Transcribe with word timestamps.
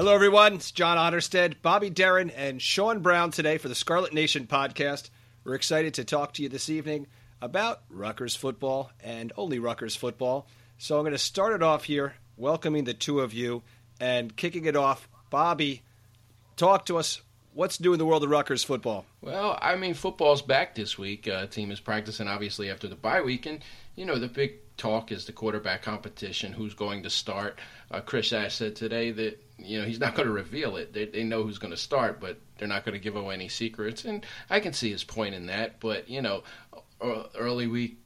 Hello, 0.00 0.14
everyone. 0.14 0.54
It's 0.54 0.70
John 0.70 0.96
Otterstead, 0.96 1.56
Bobby 1.60 1.90
Darren, 1.90 2.32
and 2.34 2.62
Sean 2.62 3.00
Brown 3.00 3.32
today 3.32 3.58
for 3.58 3.68
the 3.68 3.74
Scarlet 3.74 4.14
Nation 4.14 4.46
podcast. 4.46 5.10
We're 5.44 5.56
excited 5.56 5.92
to 5.92 6.04
talk 6.04 6.32
to 6.32 6.42
you 6.42 6.48
this 6.48 6.70
evening 6.70 7.06
about 7.42 7.82
Rutgers 7.90 8.34
football 8.34 8.92
and 9.04 9.30
only 9.36 9.58
Rutgers 9.58 9.94
football. 9.94 10.46
So 10.78 10.96
I'm 10.96 11.02
going 11.02 11.12
to 11.12 11.18
start 11.18 11.52
it 11.52 11.62
off 11.62 11.84
here, 11.84 12.14
welcoming 12.38 12.84
the 12.84 12.94
two 12.94 13.20
of 13.20 13.34
you 13.34 13.62
and 14.00 14.34
kicking 14.34 14.64
it 14.64 14.74
off. 14.74 15.06
Bobby, 15.28 15.82
talk 16.56 16.86
to 16.86 16.96
us. 16.96 17.20
What's 17.52 17.78
new 17.78 17.92
in 17.92 17.98
the 17.98 18.06
world 18.06 18.24
of 18.24 18.30
Rutgers 18.30 18.64
football? 18.64 19.04
Well, 19.20 19.58
I 19.60 19.76
mean, 19.76 19.92
football's 19.92 20.40
back 20.40 20.74
this 20.74 20.96
week. 20.96 21.28
Uh, 21.28 21.44
team 21.46 21.70
is 21.70 21.78
practicing 21.78 22.26
obviously 22.26 22.70
after 22.70 22.88
the 22.88 22.96
bye 22.96 23.20
week, 23.20 23.44
and 23.44 23.60
you 23.96 24.06
know 24.06 24.18
the 24.18 24.28
big 24.28 24.69
talk 24.80 25.12
is 25.12 25.26
the 25.26 25.32
quarterback 25.32 25.82
competition. 25.82 26.54
Who's 26.54 26.72
going 26.72 27.02
to 27.02 27.10
start? 27.10 27.58
Uh, 27.90 28.00
Chris 28.00 28.32
Ash 28.32 28.54
said 28.54 28.74
today 28.74 29.10
that 29.10 29.38
you 29.58 29.78
know 29.78 29.84
he's 29.84 30.00
not 30.00 30.14
going 30.14 30.26
to 30.26 30.32
reveal 30.32 30.76
it. 30.76 30.94
They, 30.94 31.04
they 31.04 31.22
know 31.22 31.42
who's 31.42 31.58
going 31.58 31.72
to 31.72 31.76
start, 31.76 32.18
but 32.18 32.38
they're 32.58 32.66
not 32.66 32.84
going 32.84 32.94
to 32.94 33.02
give 33.02 33.14
away 33.14 33.34
any 33.34 33.48
secrets. 33.48 34.04
And 34.06 34.24
I 34.48 34.58
can 34.58 34.72
see 34.72 34.90
his 34.90 35.04
point 35.04 35.34
in 35.34 35.46
that. 35.46 35.80
But 35.80 36.08
you 36.08 36.22
know, 36.22 36.42
early 37.02 37.66
week 37.66 37.98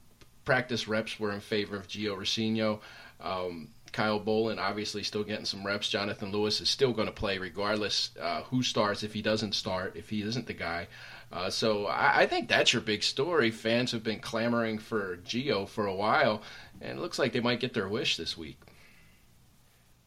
practice 0.43 0.87
reps 0.87 1.19
were 1.19 1.31
in 1.31 1.39
favor 1.39 1.77
of 1.77 1.87
Gio 1.87 2.17
Rescigno. 2.17 2.79
Um, 3.21 3.69
Kyle 3.93 4.19
Bolin 4.19 4.59
obviously 4.59 5.03
still 5.03 5.23
getting 5.23 5.45
some 5.45 5.65
reps. 5.65 5.87
Jonathan 5.87 6.29
Lewis 6.29 6.59
is 6.59 6.69
still 6.69 6.91
going 6.91 7.07
to 7.07 7.13
play 7.13 7.37
regardless 7.37 8.11
uh, 8.21 8.41
who 8.43 8.61
starts 8.61 9.03
if 9.03 9.13
he 9.13 9.21
doesn't 9.21 9.55
start, 9.55 9.95
if 9.95 10.09
he 10.09 10.21
isn't 10.21 10.47
the 10.47 10.53
guy. 10.53 10.89
Uh, 11.31 11.49
so 11.49 11.87
I, 11.87 12.21
I, 12.21 12.27
think 12.27 12.47
that's 12.47 12.71
your 12.71 12.81
big 12.81 13.03
story. 13.03 13.51
Fans 13.51 13.91
have 13.91 14.03
been 14.03 14.19
clamoring 14.19 14.77
for 14.77 15.17
Gio 15.17 15.67
for 15.67 15.85
a 15.85 15.95
while, 15.95 16.41
and 16.79 16.97
it 16.97 17.01
looks 17.01 17.19
like 17.19 17.33
they 17.33 17.39
might 17.39 17.59
get 17.59 17.73
their 17.73 17.89
wish 17.89 18.15
this 18.15 18.37
week. 18.37 18.59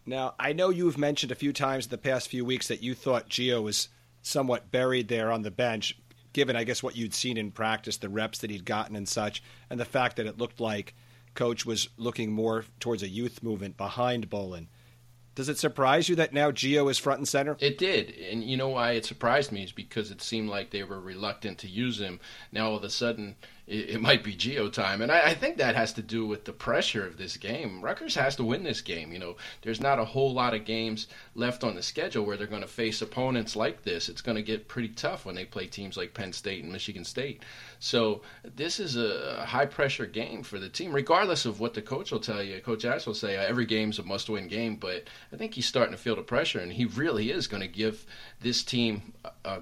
Now, 0.07 0.35
I 0.39 0.55
know 0.55 0.71
you've 0.71 0.97
mentioned 0.97 1.33
a 1.33 1.37
few 1.37 1.53
times 1.53 1.87
in 1.87 1.91
the 1.91 1.99
past 1.99 2.29
few 2.29 2.45
weeks 2.45 2.69
that 2.69 2.83
you 2.83 2.95
thought 2.95 3.29
Gio 3.29 3.63
was 3.63 3.89
somewhat 4.23 4.71
buried 4.71 5.09
there 5.09 5.31
on 5.31 5.43
the 5.43 5.51
bench, 5.51 5.99
given, 6.33 6.57
I 6.57 6.65
guess, 6.65 6.83
what 6.83 6.97
you'd 6.97 7.13
seen 7.13 7.37
in 7.37 7.51
practice, 7.51 7.99
the 7.99 8.09
reps 8.09 8.39
that 8.39 8.51
he'd 8.51 8.65
gotten 8.65 8.97
and 8.97 9.09
such, 9.09 9.43
and 9.69 9.79
the 9.79 9.85
fact 9.85 10.17
that 10.17 10.27
it 10.27 10.39
looked 10.39 10.61
like 10.61 10.95
Coach 11.35 11.67
was 11.67 11.89
looking 11.97 12.33
more 12.33 12.65
towards 12.81 13.03
a 13.03 13.09
youth 13.09 13.43
movement 13.43 13.77
behind 13.77 14.31
Bolin. 14.31 14.69
Does 15.39 15.49
it 15.49 15.57
surprise 15.57 16.09
you 16.09 16.17
that 16.17 16.33
now 16.33 16.51
Gio 16.51 16.91
is 16.91 16.99
front 16.99 17.21
and 17.21 17.29
center? 17.29 17.57
It 17.61 17.79
did. 17.79 18.13
And 18.29 18.43
you 18.43 18.57
know 18.57 18.71
why 18.71 18.95
it 18.95 19.05
surprised 19.05 19.53
me 19.53 19.63
is 19.63 19.71
because 19.71 20.11
it 20.11 20.21
seemed 20.21 20.49
like 20.49 20.71
they 20.71 20.83
were 20.83 20.99
reluctant 20.99 21.59
to 21.59 21.69
use 21.69 22.01
him. 22.01 22.19
Now 22.51 22.71
all 22.71 22.77
of 22.77 22.83
a 22.83 22.91
sudden 22.91 23.37
it, 23.69 23.91
it 23.91 24.01
might 24.01 24.25
be 24.25 24.35
Gio 24.35 24.73
time. 24.73 25.03
And 25.03 25.13
I, 25.13 25.29
I, 25.29 25.35
think 25.35 25.59
that 25.59 25.77
has 25.77 25.93
to 25.95 26.03
do 26.03 26.27
with 26.27 26.45
the 26.45 26.53
pressure 26.53 27.07
of 27.07 27.19
this 27.19 27.37
game. 27.37 27.83
Rutgers 27.83 28.15
has 28.15 28.37
to 28.37 28.45
win 28.45 28.63
this 28.63 28.81
game. 28.81 29.13
You 29.13 29.19
know, 29.19 29.37
there's 29.63 29.81
not 29.81 29.99
a 29.99 30.05
whole 30.05 30.33
lot 30.33 30.55
of 30.55 30.65
games 30.65 31.07
left 31.35 31.63
on 31.63 31.75
the 31.75 31.83
schedule 31.83 32.25
where 32.25 32.37
they're 32.37 32.47
going 32.47 32.63
to 32.63 32.69
face 32.69 33.03
opponents 33.03 33.55
like 33.55 33.83
this. 33.83 34.09
It's 34.09 34.23
going 34.23 34.37
to 34.37 34.43
get 34.43 34.69
pretty 34.69 34.89
tough 34.89 35.27
when 35.27 35.35
they 35.35 35.45
play 35.45 35.67
teams 35.67 35.97
like 35.97 36.15
Penn 36.15 36.33
State 36.33 36.65
and 36.65 36.73
Michigan 36.73 37.05
State. 37.05 37.43
So 37.79 38.23
this 38.43 38.81
is 38.81 38.97
a 38.97 39.45
high 39.47 39.67
pressure 39.67 40.07
game 40.07 40.43
for 40.43 40.59
the 40.59 40.69
team, 40.69 40.93
regardless 40.93 41.45
of 41.45 41.61
what 41.61 41.75
the 41.75 41.83
coach 41.83 42.11
will 42.11 42.21
tell 42.21 42.43
you. 42.43 42.61
Coach 42.61 42.85
Ash 42.85 43.07
will 43.07 43.15
say 43.15 43.37
every 43.37 43.67
game's 43.67 43.99
a 43.99 44.03
must 44.03 44.29
win 44.29 44.49
game, 44.49 44.77
but 44.77 45.05
I 45.33 45.37
think 45.37 45.55
he's 45.55 45.67
starting 45.67 45.93
to 45.93 46.01
feel 46.01 46.17
the 46.17 46.23
pressure, 46.23 46.61
and 46.61 46.73
he 46.73 46.87
really 46.87 47.31
is 47.31 47.47
going 47.47 47.63
to 47.63 47.69
give 47.69 48.05
this 48.41 48.63
team 48.63 49.13
a, 49.45 49.61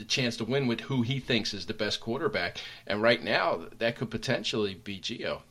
the 0.00 0.06
chance 0.06 0.38
to 0.38 0.46
win 0.46 0.66
with 0.66 0.80
who 0.80 1.02
he 1.02 1.20
thinks 1.20 1.52
is 1.52 1.66
the 1.66 1.74
best 1.74 2.00
quarterback. 2.00 2.56
And 2.86 3.02
right 3.02 3.22
now, 3.22 3.66
that 3.78 3.96
could 3.96 4.10
potentially 4.10 4.72
be 4.72 4.98
Gio. 4.98 5.42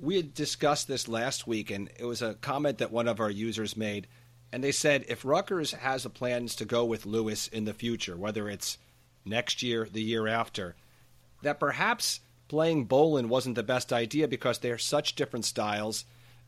We 0.00 0.16
had 0.16 0.34
discussed 0.34 0.88
this 0.88 1.06
last 1.06 1.46
week, 1.46 1.70
and 1.70 1.88
it 1.96 2.04
was 2.04 2.22
a 2.22 2.34
comment 2.34 2.78
that 2.78 2.90
one 2.90 3.06
of 3.06 3.20
our 3.20 3.30
users 3.30 3.76
made. 3.76 4.08
And 4.52 4.64
they 4.64 4.72
said 4.72 5.04
if 5.06 5.24
Rutgers 5.24 5.72
has 5.72 6.04
plans 6.06 6.56
to 6.56 6.64
go 6.64 6.84
with 6.84 7.06
Lewis 7.06 7.46
in 7.46 7.66
the 7.66 7.72
future, 7.72 8.16
whether 8.16 8.48
it's 8.48 8.78
next 9.24 9.62
year, 9.62 9.88
the 9.90 10.02
year 10.02 10.26
after, 10.26 10.74
that 11.42 11.60
perhaps 11.60 12.18
playing 12.48 12.88
Bolin 12.88 13.26
wasn't 13.26 13.54
the 13.54 13.62
best 13.62 13.92
idea 13.92 14.26
because 14.26 14.58
they're 14.58 14.76
such 14.76 15.14
different 15.14 15.44
styles, 15.44 16.04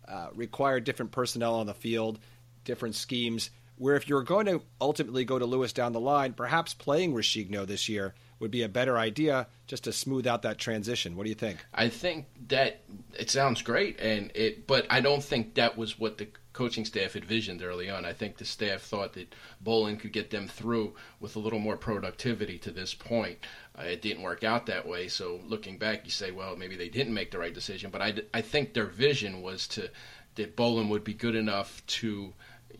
uh, 0.08 0.30
require 0.34 0.80
different 0.80 1.12
personnel 1.12 1.54
on 1.54 1.66
the 1.66 1.74
field, 1.74 2.19
different 2.64 2.97
schemes 2.97 3.50
where 3.80 3.96
if 3.96 4.06
you're 4.06 4.22
going 4.22 4.44
to 4.44 4.60
ultimately 4.78 5.24
go 5.24 5.38
to 5.38 5.46
Lewis 5.46 5.72
down 5.72 5.92
the 5.92 6.00
line, 6.00 6.34
perhaps 6.34 6.74
playing 6.74 7.14
Rescigno 7.14 7.66
this 7.66 7.88
year 7.88 8.12
would 8.38 8.50
be 8.50 8.62
a 8.62 8.68
better 8.68 8.98
idea 8.98 9.46
just 9.66 9.84
to 9.84 9.92
smooth 9.92 10.26
out 10.26 10.42
that 10.42 10.58
transition. 10.58 11.16
What 11.16 11.22
do 11.22 11.30
you 11.30 11.34
think? 11.34 11.64
I 11.72 11.88
think 11.88 12.26
that 12.48 12.82
it 13.18 13.30
sounds 13.30 13.62
great, 13.62 13.98
and 13.98 14.32
it, 14.34 14.66
but 14.66 14.86
I 14.91 15.00
don't 15.00 15.24
think 15.24 15.54
that 15.54 15.78
was 15.78 15.98
what 15.98 16.18
the 16.18 16.28
coaching 16.52 16.84
staff 16.84 17.14
had 17.14 17.22
envisioned 17.22 17.62
early 17.62 17.88
on. 17.88 18.04
I 18.04 18.12
think 18.12 18.36
the 18.36 18.44
staff 18.44 18.82
thought 18.82 19.14
that 19.14 19.34
Bolin 19.64 19.98
could 19.98 20.12
get 20.12 20.28
them 20.28 20.47
through 20.47 20.94
with 21.18 21.36
a 21.36 21.38
little 21.38 21.58
more 21.58 21.78
productivity 21.78 22.58
to 22.58 22.70
this 22.70 22.92
point. 22.92 23.38
Uh, 23.78 23.84
it 23.84 24.02
didn't 24.02 24.22
work 24.22 24.44
out 24.44 24.66
that 24.66 24.86
way. 24.86 25.08
So 25.08 25.41
looking 25.47 25.78
back, 25.78 26.04
you 26.04 26.10
say, 26.10 26.32
well, 26.32 26.54
maybe 26.54 26.76
they 26.76 26.91
didn't 26.91 27.14
make 27.14 27.30
the 27.30 27.38
right 27.38 27.54
decision. 27.54 27.91
But 27.91 28.02
I, 28.02 28.14
I 28.34 28.42
think 28.42 28.74
their 28.74 28.86
vision 28.86 29.41
was 29.41 29.66
to 29.68 29.88
that 30.34 30.56
Bolin 30.56 30.88
would 30.88 31.04
be 31.04 31.14
good 31.14 31.34
enough 31.34 31.84
to 31.86 32.32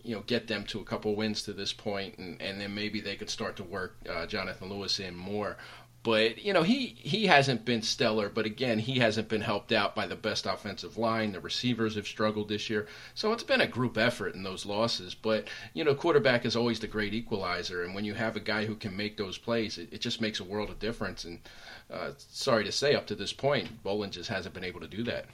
you 0.05 0.15
know 0.15 0.23
get 0.27 0.47
them 0.47 0.65
to 0.65 0.81
a 0.81 0.85
couple 0.85 1.15
wins 1.15 1.43
to 1.43 1.53
this 1.53 1.73
point, 1.73 2.19
and, 2.19 2.41
and 2.41 2.61
then 2.61 2.75
maybe 2.75 3.01
they 3.01 3.17
could 3.17 3.31
start 3.31 3.57
to 3.57 3.65
work 3.65 3.97
uh, 4.09 4.27
Jonathan 4.27 4.69
Lewis 4.69 4.99
in 5.01 5.17
more. 5.17 5.57
But 6.03 6.43
you 6.43 6.55
know 6.55 6.63
he 6.63 6.97
he 6.99 7.27
hasn't 7.27 7.67
been 7.67 7.83
stellar, 7.83 8.31
but 8.31 8.47
again 8.47 8.79
he 8.79 9.01
hasn't 9.01 9.29
been 9.29 9.43
helped 9.43 9.71
out 9.71 9.95
by 9.95 10.07
the 10.07 10.17
best 10.17 10.47
offensive 10.47 10.97
line. 10.97 11.33
The 11.33 11.41
receivers 11.41 11.95
have 11.97 12.07
struggled 12.07 12.49
this 12.49 12.71
year, 12.71 12.87
so 13.15 13.33
it's 13.33 13.43
been 13.43 13.61
a 13.61 13.67
group 13.67 13.99
effort 13.99 14.35
in 14.35 14.43
those 14.43 14.65
losses. 14.65 15.15
But 15.15 15.49
you 15.75 15.85
know 15.85 15.95
quarterback 15.95 16.47
is 16.47 16.57
always 16.57 16.81
the 16.81 16.87
great 16.87 17.13
equalizer, 17.13 17.85
and 17.85 17.95
when 17.95 18.07
you 18.07 18.15
have 18.15 18.35
a 18.35 18.41
guy 18.41 18.65
who 18.65 18.77
can 18.77 18.97
make 18.97 19.19
those 19.19 19.37
plays, 19.37 19.77
it, 19.77 19.93
it 19.93 20.01
just 20.01 20.23
makes 20.23 20.41
a 20.41 20.45
world 20.45 20.71
of 20.71 20.79
difference. 20.79 21.25
And 21.25 21.41
uh, 21.93 22.13
sorry 22.17 22.65
to 22.65 22.73
say, 22.73 22.95
up 22.95 23.07
to 23.09 23.15
this 23.15 23.35
point, 23.35 23.83
Bolin 23.85 24.11
just 24.11 24.31
hasn't 24.31 24.55
been 24.55 24.65
able 24.65 24.81
to 24.81 24.89
do 24.89 25.03
that. 25.03 25.27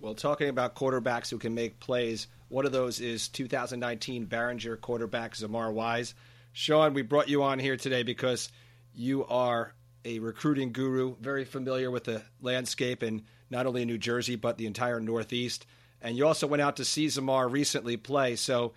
Well, 0.00 0.14
talking 0.14 0.48
about 0.48 0.76
quarterbacks 0.76 1.28
who 1.28 1.38
can 1.38 1.54
make 1.54 1.80
plays, 1.80 2.28
one 2.48 2.64
of 2.64 2.70
those 2.70 3.00
is 3.00 3.28
2019 3.28 4.26
Barringer 4.26 4.76
quarterback 4.76 5.34
Zamar 5.34 5.72
Wise. 5.72 6.14
Sean, 6.52 6.94
we 6.94 7.02
brought 7.02 7.28
you 7.28 7.42
on 7.42 7.58
here 7.58 7.76
today 7.76 8.04
because 8.04 8.48
you 8.94 9.26
are 9.26 9.74
a 10.04 10.20
recruiting 10.20 10.72
guru, 10.72 11.16
very 11.20 11.44
familiar 11.44 11.90
with 11.90 12.04
the 12.04 12.22
landscape 12.40 13.02
in 13.02 13.22
not 13.50 13.66
only 13.66 13.84
New 13.84 13.98
Jersey 13.98 14.36
but 14.36 14.56
the 14.56 14.66
entire 14.66 15.00
Northeast. 15.00 15.66
And 16.00 16.16
you 16.16 16.26
also 16.28 16.46
went 16.46 16.62
out 16.62 16.76
to 16.76 16.84
see 16.84 17.06
Zamar 17.06 17.50
recently 17.50 17.96
play. 17.96 18.36
So, 18.36 18.74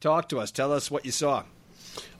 talk 0.00 0.28
to 0.30 0.40
us. 0.40 0.50
Tell 0.50 0.72
us 0.72 0.90
what 0.90 1.06
you 1.06 1.12
saw. 1.12 1.44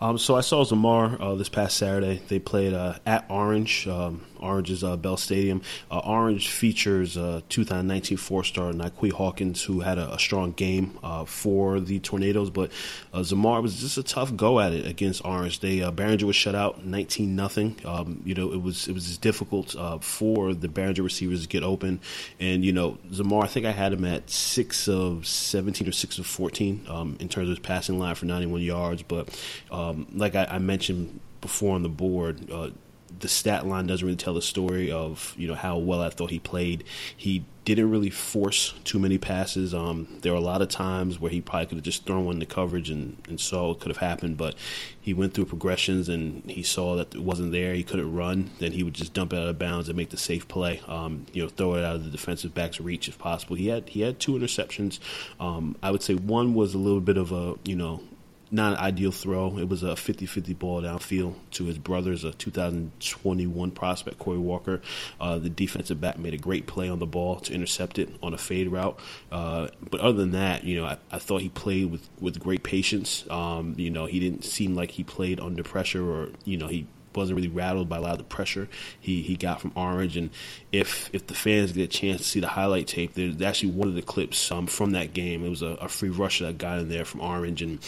Um, 0.00 0.16
so 0.16 0.36
I 0.36 0.42
saw 0.42 0.64
Zamar 0.64 1.20
uh, 1.20 1.34
this 1.34 1.48
past 1.48 1.76
Saturday. 1.76 2.22
They 2.28 2.38
played 2.38 2.72
uh, 2.72 2.98
at 3.04 3.26
Orange. 3.28 3.88
Um, 3.88 4.24
Orange's 4.44 4.84
uh, 4.84 4.96
Bell 4.96 5.16
Stadium. 5.16 5.62
Uh, 5.90 5.98
Orange 5.98 6.48
features 6.48 7.16
uh, 7.16 7.40
2019 7.48 8.16
four-star 8.16 8.72
Nykui 8.72 9.12
Hawkins, 9.12 9.62
who 9.62 9.80
had 9.80 9.98
a, 9.98 10.14
a 10.14 10.18
strong 10.18 10.52
game 10.52 10.98
uh, 11.02 11.24
for 11.24 11.80
the 11.80 12.00
Tornadoes. 12.00 12.50
But 12.50 12.70
Zamar 13.12 13.62
was 13.62 13.80
just 13.80 13.98
a 13.98 14.02
tough 14.02 14.36
go 14.36 14.60
at 14.60 14.72
it 14.72 14.86
against 14.86 15.24
Orange. 15.24 15.60
They 15.60 15.88
Barringer 15.90 16.26
was 16.26 16.36
shut 16.36 16.54
out 16.54 16.84
19 16.84 17.34
nothing. 17.34 17.76
Um, 17.84 18.22
you 18.24 18.34
know 18.34 18.52
it 18.52 18.62
was 18.62 18.88
it 18.88 18.92
was 18.92 19.18
difficult 19.18 19.74
for 20.00 20.54
the 20.54 20.68
Barringer 20.68 21.02
receivers 21.02 21.42
to 21.42 21.48
get 21.48 21.62
open, 21.62 22.00
and 22.38 22.64
you 22.64 22.72
know 22.72 22.98
Zamar. 23.10 23.44
I 23.44 23.46
think 23.46 23.66
I 23.66 23.72
had 23.72 23.92
him 23.92 24.04
at 24.04 24.30
six 24.30 24.88
of 24.88 25.26
17 25.26 25.88
or 25.88 25.92
six 25.92 26.18
of 26.18 26.26
14 26.26 26.86
um, 26.88 27.16
in 27.20 27.28
terms 27.28 27.48
of 27.48 27.56
his 27.56 27.58
passing 27.58 27.98
line 27.98 28.14
for 28.14 28.26
91 28.26 28.60
yards. 28.60 29.02
But 29.02 29.28
um, 29.70 30.06
like 30.12 30.34
I, 30.34 30.44
I, 30.44 30.58
mentioned 30.58 31.20
before 31.40 31.74
on 31.74 31.82
the 31.82 31.88
board, 31.88 32.50
uh, 32.50 32.70
the 33.20 33.28
stat 33.28 33.66
line 33.66 33.86
doesn't 33.86 34.04
really 34.04 34.16
tell 34.16 34.34
the 34.34 34.42
story 34.42 34.90
of 34.90 35.34
you 35.36 35.48
know 35.48 35.54
how 35.54 35.78
well 35.78 36.00
I 36.00 36.10
thought 36.10 36.30
he 36.30 36.38
played. 36.38 36.84
He 37.16 37.44
didn't 37.64 37.90
really 37.90 38.10
force 38.10 38.74
too 38.84 38.98
many 38.98 39.16
passes. 39.16 39.72
Um, 39.72 40.06
there 40.20 40.32
were 40.32 40.38
a 40.38 40.42
lot 40.42 40.60
of 40.60 40.68
times 40.68 41.18
where 41.18 41.30
he 41.30 41.40
probably 41.40 41.66
could 41.66 41.78
have 41.78 41.84
just 41.84 42.04
thrown 42.04 42.26
one 42.26 42.36
into 42.36 42.46
coverage 42.46 42.90
and, 42.90 43.16
and 43.26 43.40
saw 43.40 43.68
what 43.68 43.80
could 43.80 43.88
have 43.88 43.98
happened, 43.98 44.36
but 44.36 44.54
he 45.00 45.14
went 45.14 45.32
through 45.32 45.46
progressions 45.46 46.08
and 46.10 46.48
he 46.50 46.62
saw 46.62 46.96
that 46.96 47.14
it 47.14 47.22
wasn't 47.22 47.52
there. 47.52 47.72
He 47.74 47.82
couldn't 47.82 48.14
run. 48.14 48.50
Then 48.58 48.72
he 48.72 48.82
would 48.82 48.92
just 48.92 49.14
dump 49.14 49.32
it 49.32 49.38
out 49.38 49.48
of 49.48 49.58
bounds 49.58 49.88
and 49.88 49.96
make 49.96 50.10
the 50.10 50.18
safe 50.18 50.46
play. 50.46 50.82
Um, 50.86 51.24
you 51.32 51.42
know, 51.42 51.48
throw 51.48 51.74
it 51.74 51.84
out 51.84 51.96
of 51.96 52.04
the 52.04 52.10
defensive 52.10 52.54
back's 52.54 52.80
reach 52.80 53.08
if 53.08 53.18
possible. 53.18 53.56
He 53.56 53.68
had 53.68 53.88
he 53.88 54.02
had 54.02 54.20
two 54.20 54.32
interceptions. 54.32 54.98
Um, 55.40 55.76
I 55.82 55.90
would 55.90 56.02
say 56.02 56.14
one 56.14 56.54
was 56.54 56.74
a 56.74 56.78
little 56.78 57.00
bit 57.00 57.16
of 57.16 57.32
a 57.32 57.54
you 57.64 57.76
know 57.76 58.02
not 58.50 58.74
an 58.74 58.78
ideal 58.78 59.10
throw. 59.10 59.58
It 59.58 59.68
was 59.68 59.82
a 59.82 59.88
50-50 59.88 60.58
ball 60.58 60.82
downfield 60.82 61.34
to 61.52 61.64
his 61.64 61.78
brother's 61.78 62.24
a 62.24 62.32
2021 62.32 63.70
prospect, 63.72 64.18
Corey 64.18 64.38
Walker. 64.38 64.80
Uh, 65.20 65.38
the 65.38 65.50
defensive 65.50 66.00
back 66.00 66.18
made 66.18 66.34
a 66.34 66.38
great 66.38 66.66
play 66.66 66.88
on 66.88 66.98
the 66.98 67.06
ball 67.06 67.40
to 67.40 67.52
intercept 67.52 67.98
it 67.98 68.08
on 68.22 68.34
a 68.34 68.38
fade 68.38 68.68
route. 68.68 68.98
Uh, 69.32 69.68
but 69.90 70.00
other 70.00 70.18
than 70.18 70.32
that, 70.32 70.64
you 70.64 70.76
know, 70.76 70.86
I, 70.86 70.98
I, 71.10 71.18
thought 71.18 71.42
he 71.42 71.48
played 71.48 71.90
with, 71.90 72.08
with 72.20 72.38
great 72.38 72.62
patience. 72.62 73.24
Um, 73.30 73.74
you 73.76 73.90
know, 73.90 74.06
he 74.06 74.20
didn't 74.20 74.44
seem 74.44 74.74
like 74.74 74.92
he 74.92 75.04
played 75.04 75.40
under 75.40 75.62
pressure 75.62 76.08
or, 76.08 76.28
you 76.44 76.56
know, 76.56 76.68
he 76.68 76.86
wasn't 77.16 77.36
really 77.36 77.48
rattled 77.48 77.88
by 77.88 77.96
a 77.96 78.00
lot 78.00 78.12
of 78.12 78.18
the 78.18 78.24
pressure 78.24 78.68
he, 79.00 79.22
he 79.22 79.36
got 79.36 79.60
from 79.60 79.72
Orange. 79.74 80.16
And 80.16 80.30
if 80.72 81.10
if 81.12 81.26
the 81.26 81.34
fans 81.34 81.72
get 81.72 81.82
a 81.82 81.86
chance 81.86 82.22
to 82.22 82.26
see 82.26 82.40
the 82.40 82.48
highlight 82.48 82.86
tape, 82.86 83.14
there's 83.14 83.40
actually 83.42 83.72
one 83.72 83.88
of 83.88 83.94
the 83.94 84.02
clips 84.02 84.50
um, 84.50 84.66
from 84.66 84.92
that 84.92 85.12
game. 85.12 85.44
It 85.44 85.50
was 85.50 85.62
a, 85.62 85.68
a 85.80 85.88
free 85.88 86.10
rusher 86.10 86.46
that 86.46 86.58
got 86.58 86.78
in 86.78 86.88
there 86.88 87.04
from 87.04 87.20
Orange, 87.20 87.62
and 87.62 87.78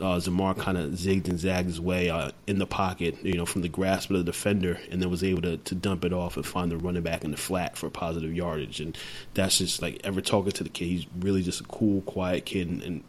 uh, 0.00 0.18
Zamar 0.18 0.56
kind 0.56 0.78
of 0.78 0.92
zigged 0.92 1.28
and 1.28 1.38
zagged 1.38 1.68
his 1.68 1.80
way 1.80 2.10
uh, 2.10 2.30
in 2.46 2.58
the 2.58 2.66
pocket, 2.66 3.16
you 3.22 3.34
know, 3.34 3.46
from 3.46 3.62
the 3.62 3.68
grasp 3.68 4.10
of 4.10 4.18
the 4.18 4.24
defender, 4.24 4.78
and 4.90 5.02
then 5.02 5.10
was 5.10 5.24
able 5.24 5.42
to, 5.42 5.56
to 5.56 5.74
dump 5.74 6.04
it 6.04 6.12
off 6.12 6.36
and 6.36 6.46
find 6.46 6.70
the 6.70 6.76
running 6.76 7.02
back 7.02 7.24
in 7.24 7.30
the 7.30 7.36
flat 7.36 7.76
for 7.76 7.90
positive 7.90 8.34
yardage. 8.34 8.80
And 8.80 8.96
that's 9.34 9.58
just 9.58 9.82
like 9.82 10.00
ever 10.04 10.20
talking 10.20 10.52
to 10.52 10.64
the 10.64 10.70
kid, 10.70 10.86
he's 10.86 11.06
really 11.18 11.42
just 11.42 11.60
a 11.60 11.64
cool, 11.64 12.02
quiet 12.02 12.44
kid, 12.44 12.68
and, 12.68 12.82
and 12.82 13.04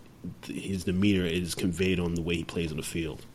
his 0.45 0.83
demeanor 0.83 1.25
is 1.25 1.55
conveyed 1.55 1.99
on 1.99 2.15
the 2.15 2.21
way 2.21 2.37
he 2.37 2.43
plays 2.43 2.71
on 2.71 2.77
the 2.77 2.83
field. 2.83 3.25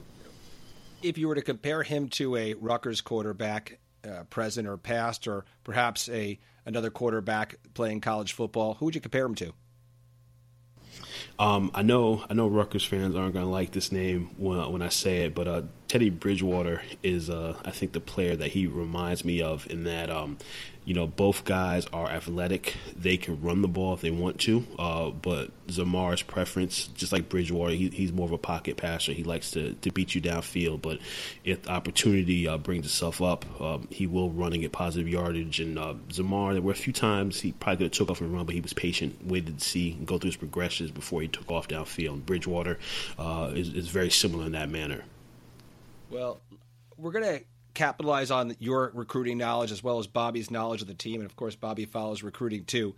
If 1.02 1.18
you 1.18 1.28
were 1.28 1.34
to 1.34 1.42
compare 1.42 1.82
him 1.82 2.08
to 2.10 2.36
a 2.36 2.54
Rutgers 2.54 3.00
quarterback, 3.00 3.78
uh, 4.08 4.24
present 4.24 4.68
or 4.68 4.76
past, 4.76 5.28
or 5.28 5.44
perhaps 5.64 6.08
a 6.08 6.38
another 6.66 6.90
quarterback 6.90 7.56
playing 7.74 8.00
college 8.00 8.32
football, 8.32 8.74
who 8.74 8.86
would 8.86 8.94
you 8.94 9.00
compare 9.00 9.24
him 9.24 9.34
to? 9.36 9.52
Um, 11.38 11.72
I 11.74 11.82
know 11.82 12.24
I 12.30 12.34
know 12.34 12.46
Rutgers 12.46 12.84
fans 12.84 13.16
aren't 13.16 13.34
going 13.34 13.44
to 13.44 13.50
like 13.50 13.72
this 13.72 13.90
name 13.90 14.30
when, 14.36 14.70
when 14.72 14.82
I 14.82 14.88
say 14.88 15.24
it, 15.24 15.34
but 15.34 15.48
uh, 15.48 15.62
Teddy 15.88 16.10
Bridgewater 16.10 16.82
is 17.02 17.28
uh, 17.28 17.56
I 17.64 17.72
think 17.72 17.92
the 17.92 18.00
player 18.00 18.36
that 18.36 18.52
he 18.52 18.66
reminds 18.68 19.24
me 19.24 19.42
of 19.42 19.68
in 19.68 19.84
that 19.84 20.10
um, 20.10 20.38
you 20.84 20.92
know, 20.92 21.06
both 21.06 21.44
guys 21.44 21.86
are 21.92 22.08
athletic. 22.08 22.74
They 22.94 23.16
can 23.16 23.40
run 23.40 23.62
the 23.62 23.68
ball 23.68 23.94
if 23.94 24.02
they 24.02 24.10
want 24.10 24.38
to. 24.40 24.66
Uh, 24.78 25.10
but 25.10 25.50
Zamar's 25.68 26.22
preference, 26.22 26.88
just 26.88 27.10
like 27.10 27.28
Bridgewater, 27.30 27.72
he, 27.72 27.88
he's 27.88 28.12
more 28.12 28.26
of 28.26 28.32
a 28.32 28.38
pocket 28.38 28.76
passer. 28.76 29.12
He 29.12 29.24
likes 29.24 29.50
to, 29.52 29.72
to 29.72 29.90
beat 29.90 30.14
you 30.14 30.20
downfield. 30.20 30.82
But 30.82 30.98
if 31.42 31.62
the 31.62 31.70
opportunity 31.70 32.46
uh, 32.46 32.58
brings 32.58 32.84
itself 32.84 33.22
up, 33.22 33.46
um, 33.60 33.88
he 33.90 34.06
will 34.06 34.30
run 34.30 34.52
and 34.52 34.60
get 34.60 34.72
positive 34.72 35.08
yardage. 35.08 35.58
And 35.58 35.78
uh, 35.78 35.94
Zamar, 36.10 36.52
there 36.52 36.62
were 36.62 36.72
a 36.72 36.76
few 36.76 36.92
times 36.92 37.40
he 37.40 37.52
probably 37.52 37.76
could 37.76 37.84
have 37.84 37.92
took 37.92 38.10
off 38.10 38.20
and 38.20 38.32
run, 38.32 38.44
but 38.44 38.54
he 38.54 38.60
was 38.60 38.74
patient, 38.74 39.26
waited 39.26 39.58
to 39.58 39.64
see 39.64 39.92
and 39.92 40.06
go 40.06 40.18
through 40.18 40.28
his 40.28 40.36
progressions 40.36 40.90
before 40.90 41.22
he 41.22 41.28
took 41.28 41.50
off 41.50 41.66
downfield. 41.66 42.12
And 42.12 42.26
Bridgewater 42.26 42.78
uh, 43.18 43.52
is, 43.54 43.72
is 43.72 43.88
very 43.88 44.10
similar 44.10 44.44
in 44.44 44.52
that 44.52 44.68
manner. 44.68 45.02
Well, 46.10 46.40
we're 46.98 47.12
going 47.12 47.24
to 47.24 47.44
capitalize 47.74 48.30
on 48.30 48.56
your 48.58 48.90
recruiting 48.94 49.38
knowledge 49.38 49.72
as 49.72 49.82
well 49.82 49.98
as 49.98 50.06
Bobby's 50.06 50.50
knowledge 50.50 50.80
of 50.80 50.88
the 50.88 50.94
team. 50.94 51.20
And 51.20 51.28
of 51.28 51.36
course, 51.36 51.56
Bobby 51.56 51.84
follows 51.84 52.22
recruiting 52.22 52.64
too. 52.64 52.94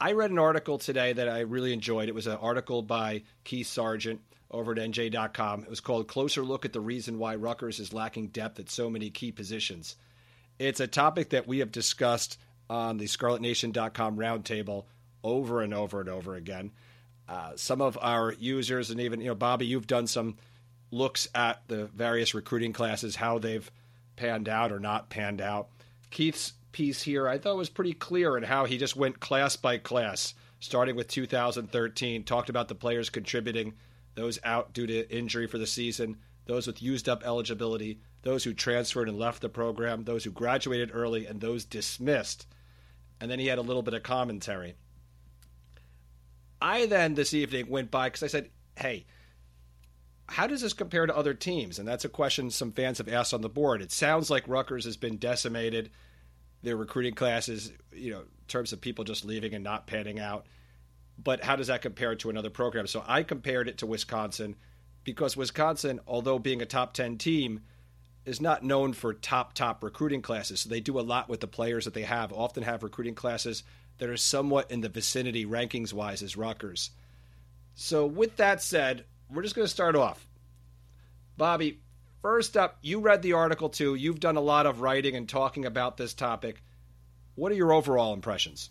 I 0.00 0.12
read 0.12 0.30
an 0.30 0.38
article 0.38 0.78
today 0.78 1.12
that 1.12 1.28
I 1.28 1.40
really 1.40 1.72
enjoyed. 1.72 2.08
It 2.08 2.14
was 2.14 2.26
an 2.26 2.36
article 2.36 2.82
by 2.82 3.22
Keith 3.44 3.68
Sargeant 3.68 4.18
over 4.50 4.72
at 4.72 4.78
NJ.com. 4.78 5.62
It 5.62 5.70
was 5.70 5.80
called 5.80 6.08
Closer 6.08 6.42
Look 6.42 6.64
at 6.64 6.72
the 6.72 6.80
Reason 6.80 7.18
Why 7.18 7.36
Rutgers 7.36 7.80
is 7.80 7.92
Lacking 7.92 8.28
Depth 8.28 8.58
at 8.58 8.70
So 8.70 8.90
Many 8.90 9.10
Key 9.10 9.32
Positions. 9.32 9.96
It's 10.58 10.80
a 10.80 10.86
topic 10.86 11.30
that 11.30 11.46
we 11.46 11.60
have 11.60 11.72
discussed 11.72 12.38
on 12.68 12.98
the 12.98 13.06
ScarletNation.com 13.06 14.16
roundtable 14.16 14.84
over 15.22 15.62
and 15.62 15.72
over 15.72 16.00
and 16.00 16.08
over 16.08 16.34
again. 16.34 16.72
Uh, 17.28 17.52
some 17.56 17.80
of 17.80 17.96
our 18.00 18.32
users, 18.34 18.90
and 18.90 19.00
even, 19.00 19.20
you 19.20 19.28
know, 19.28 19.34
Bobby, 19.34 19.66
you've 19.66 19.86
done 19.86 20.06
some 20.06 20.36
looks 20.90 21.28
at 21.34 21.62
the 21.68 21.86
various 21.86 22.34
recruiting 22.34 22.72
classes, 22.72 23.16
how 23.16 23.38
they've 23.38 23.70
panned 24.16 24.48
out 24.48 24.72
or 24.72 24.80
not 24.80 25.10
panned 25.10 25.40
out. 25.40 25.68
Keith's 26.10 26.54
piece 26.72 27.02
here 27.02 27.28
I 27.28 27.38
thought 27.38 27.56
was 27.56 27.68
pretty 27.68 27.92
clear 27.92 28.36
in 28.36 28.42
how 28.42 28.64
he 28.64 28.78
just 28.78 28.96
went 28.96 29.20
class 29.20 29.56
by 29.56 29.78
class, 29.78 30.34
starting 30.60 30.96
with 30.96 31.08
2013, 31.08 32.24
talked 32.24 32.48
about 32.48 32.68
the 32.68 32.74
players 32.74 33.10
contributing, 33.10 33.74
those 34.14 34.38
out 34.44 34.72
due 34.72 34.86
to 34.86 35.16
injury 35.16 35.46
for 35.46 35.58
the 35.58 35.66
season, 35.66 36.16
those 36.46 36.66
with 36.66 36.82
used 36.82 37.08
up 37.08 37.24
eligibility, 37.24 38.00
those 38.22 38.44
who 38.44 38.52
transferred 38.52 39.08
and 39.08 39.18
left 39.18 39.40
the 39.40 39.48
program, 39.48 40.04
those 40.04 40.24
who 40.24 40.30
graduated 40.30 40.90
early, 40.92 41.26
and 41.26 41.40
those 41.40 41.64
dismissed. 41.64 42.46
And 43.20 43.30
then 43.30 43.38
he 43.38 43.46
had 43.46 43.58
a 43.58 43.62
little 43.62 43.82
bit 43.82 43.94
of 43.94 44.02
commentary. 44.02 44.74
I 46.60 46.86
then 46.86 47.14
this 47.14 47.34
evening 47.34 47.68
went 47.68 47.90
by 47.90 48.08
because 48.08 48.22
I 48.22 48.28
said, 48.28 48.50
hey, 48.76 49.06
how 50.28 50.46
does 50.46 50.62
this 50.62 50.72
compare 50.72 51.06
to 51.06 51.16
other 51.16 51.34
teams? 51.34 51.78
And 51.78 51.86
that's 51.86 52.04
a 52.04 52.08
question 52.08 52.50
some 52.50 52.72
fans 52.72 52.98
have 52.98 53.08
asked 53.08 53.34
on 53.34 53.42
the 53.42 53.48
board. 53.48 53.82
It 53.82 53.92
sounds 53.92 54.30
like 54.30 54.48
Rutgers 54.48 54.84
has 54.84 54.96
been 54.96 55.18
decimated. 55.18 55.90
Their 56.62 56.76
recruiting 56.76 57.14
classes, 57.14 57.72
you 57.92 58.12
know, 58.12 58.20
in 58.20 58.26
terms 58.48 58.72
of 58.72 58.80
people 58.80 59.04
just 59.04 59.24
leaving 59.24 59.54
and 59.54 59.62
not 59.62 59.86
panning 59.86 60.18
out. 60.18 60.46
But 61.22 61.44
how 61.44 61.56
does 61.56 61.66
that 61.66 61.82
compare 61.82 62.14
to 62.16 62.30
another 62.30 62.50
program? 62.50 62.86
So 62.86 63.04
I 63.06 63.22
compared 63.22 63.68
it 63.68 63.78
to 63.78 63.86
Wisconsin 63.86 64.56
because 65.04 65.36
Wisconsin, 65.36 66.00
although 66.06 66.38
being 66.38 66.62
a 66.62 66.66
top 66.66 66.94
10 66.94 67.18
team, 67.18 67.60
is 68.24 68.40
not 68.40 68.64
known 68.64 68.94
for 68.94 69.12
top, 69.12 69.52
top 69.52 69.84
recruiting 69.84 70.22
classes. 70.22 70.60
So 70.60 70.70
they 70.70 70.80
do 70.80 70.98
a 70.98 71.02
lot 71.02 71.28
with 71.28 71.40
the 71.40 71.46
players 71.46 71.84
that 71.84 71.92
they 71.94 72.02
have, 72.02 72.32
often 72.32 72.62
have 72.62 72.82
recruiting 72.82 73.14
classes 73.14 73.62
that 73.98 74.08
are 74.08 74.16
somewhat 74.16 74.70
in 74.70 74.80
the 74.80 74.88
vicinity 74.88 75.44
rankings 75.44 75.92
wise 75.92 76.22
as 76.22 76.36
Rutgers. 76.36 76.90
So, 77.74 78.06
with 78.06 78.36
that 78.36 78.62
said, 78.62 79.04
we're 79.30 79.42
just 79.42 79.54
going 79.54 79.66
to 79.66 79.70
start 79.70 79.96
off. 79.96 80.26
Bobby, 81.36 81.80
first 82.22 82.56
up, 82.56 82.78
you 82.82 83.00
read 83.00 83.22
the 83.22 83.32
article 83.32 83.68
too. 83.68 83.94
You've 83.94 84.20
done 84.20 84.36
a 84.36 84.40
lot 84.40 84.66
of 84.66 84.80
writing 84.80 85.16
and 85.16 85.28
talking 85.28 85.64
about 85.64 85.96
this 85.96 86.14
topic. 86.14 86.62
What 87.34 87.50
are 87.50 87.56
your 87.56 87.72
overall 87.72 88.14
impressions? 88.14 88.70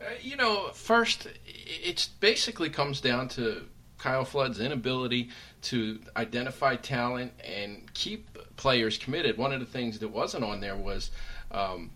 Uh, 0.00 0.04
you 0.22 0.36
know, 0.36 0.68
first, 0.72 1.28
it 1.44 2.08
basically 2.20 2.70
comes 2.70 3.00
down 3.00 3.28
to 3.28 3.66
Kyle 3.98 4.24
Flood's 4.24 4.60
inability 4.60 5.30
to 5.62 5.98
identify 6.16 6.76
talent 6.76 7.32
and 7.44 7.92
keep 7.94 8.38
players 8.56 8.96
committed. 8.96 9.36
One 9.36 9.52
of 9.52 9.60
the 9.60 9.66
things 9.66 9.98
that 9.98 10.08
wasn't 10.08 10.44
on 10.44 10.60
there 10.60 10.76
was 10.76 11.10
um, 11.50 11.90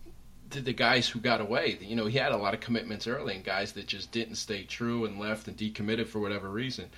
the 0.61 0.73
guys 0.73 1.07
who 1.07 1.19
got 1.19 1.41
away. 1.41 1.77
You 1.81 1.95
know, 1.95 2.05
he 2.05 2.17
had 2.17 2.31
a 2.31 2.37
lot 2.37 2.53
of 2.53 2.59
commitments 2.59 3.07
early 3.07 3.35
and 3.35 3.43
guys 3.43 3.73
that 3.73 3.87
just 3.87 4.11
didn't 4.11 4.35
stay 4.35 4.63
true 4.63 5.05
and 5.05 5.19
left 5.19 5.47
and 5.47 5.57
decommitted 5.57 6.07
for 6.07 6.19
whatever 6.19 6.49
reason. 6.49 6.89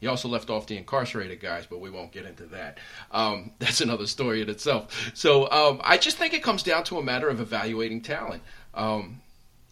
He 0.00 0.06
also 0.06 0.28
left 0.28 0.48
off 0.48 0.66
the 0.66 0.78
incarcerated 0.78 1.40
guys, 1.40 1.66
but 1.66 1.80
we 1.80 1.90
won't 1.90 2.10
get 2.10 2.24
into 2.24 2.44
that. 2.46 2.78
Um, 3.12 3.52
that's 3.58 3.80
another 3.80 4.06
story 4.06 4.40
in 4.40 4.48
itself. 4.48 5.12
So 5.14 5.50
um, 5.50 5.80
I 5.84 5.98
just 5.98 6.16
think 6.16 6.34
it 6.34 6.42
comes 6.42 6.62
down 6.62 6.84
to 6.84 6.98
a 6.98 7.02
matter 7.02 7.28
of 7.28 7.40
evaluating 7.40 8.00
talent. 8.00 8.42
Um, 8.74 9.20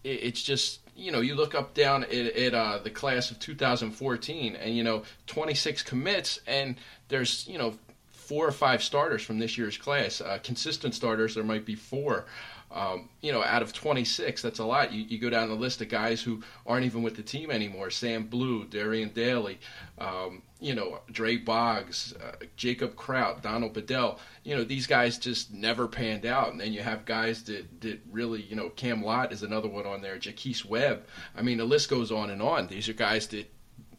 it, 0.05 0.21
it's 0.23 0.43
just 0.43 0.81
you 0.95 1.13
know 1.13 1.21
you 1.21 1.35
look 1.35 1.55
up 1.55 1.75
down 1.75 2.05
at, 2.05 2.13
at 2.13 2.55
uh, 2.55 2.79
the 2.83 2.91
class 2.91 3.31
of 3.31 3.39
2014, 3.39 4.57
and 4.57 4.77
you 4.77 4.85
know 4.85 5.03
26 5.27 5.83
commits, 5.83 6.41
and 6.47 6.77
there's 7.09 7.47
you 7.49 7.59
know 7.59 7.75
four 8.11 8.47
or 8.47 8.53
five 8.53 8.83
starters 8.83 9.23
from 9.23 9.39
this 9.39 9.57
year's 9.57 9.79
class. 9.79 10.21
Uh, 10.21 10.39
consistent 10.43 10.95
starters, 10.95 11.35
there 11.35 11.45
might 11.45 11.65
be 11.65 11.75
four. 11.75 12.27
Um, 12.71 13.09
you 13.23 13.33
know, 13.33 13.43
out 13.43 13.63
of 13.63 13.73
26, 13.73 14.43
that's 14.43 14.59
a 14.59 14.65
lot. 14.65 14.93
You, 14.93 15.03
you, 15.05 15.19
go 15.19 15.31
down 15.31 15.49
the 15.49 15.55
list 15.55 15.81
of 15.81 15.89
guys 15.89 16.21
who 16.21 16.43
aren't 16.67 16.85
even 16.85 17.03
with 17.03 17.17
the 17.17 17.23
team 17.23 17.51
anymore: 17.51 17.89
Sam 17.89 18.27
Blue, 18.27 18.67
Darian 18.67 19.09
Daly, 19.09 19.59
um, 19.97 20.43
you 20.61 20.75
know, 20.75 21.01
Dre 21.11 21.37
Boggs, 21.37 22.15
uh, 22.23 22.45
Jacob 22.57 22.95
Kraut, 22.95 23.43
Donald 23.43 23.73
Bedell. 23.73 24.19
You 24.45 24.55
know, 24.55 24.65
these 24.65 24.87
guys 24.87 25.17
just 25.17 25.53
never 25.53 25.89
panned 25.89 26.27
out. 26.27 26.51
And 26.51 26.61
then 26.61 26.73
you 26.75 26.83
have 26.83 27.07
guys 27.07 27.43
that, 27.45 27.81
that 27.81 28.01
really, 28.11 28.43
you 28.43 28.57
know, 28.57 28.69
Cam 28.71 29.03
Lott 29.03 29.33
is 29.33 29.43
another 29.43 29.69
one 29.69 29.87
on 29.87 30.03
there, 30.03 30.19
Jaquise 30.19 30.65
Webb. 30.65 31.07
I 31.35 31.43
mean, 31.43 31.59
the 31.59 31.65
list 31.65 31.89
goes 31.89 32.13
on 32.13 32.29
and 32.31 32.43
on. 32.43 32.67
These 32.67 32.89
are 32.89 32.95
guys 32.95 33.29
that 33.29 33.51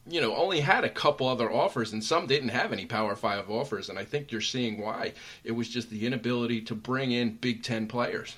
you 0.08 0.20
know, 0.22 0.36
only 0.36 0.60
had 0.60 0.84
a 0.84 0.89
couple 0.89 1.27
other 1.27 1.51
offers, 1.51 1.93
and 1.93 2.03
some 2.03 2.25
didn't 2.25 2.50
have 2.50 2.74
any 2.74 2.86
Power 2.86 3.15
Five 3.15 3.50
offers. 3.50 3.89
And 3.89 4.00
I 4.00 4.05
think 4.05 4.32
you're 4.32 4.41
seeing 4.41 4.82
why. 4.82 5.13
It 5.43 5.51
was 5.51 5.70
just 5.70 5.91
the 5.91 6.05
inability 6.05 6.62
to 6.62 6.75
bring 6.75 7.12
in 7.12 7.36
Big 7.36 7.63
Ten 7.63 7.88
players 7.88 8.36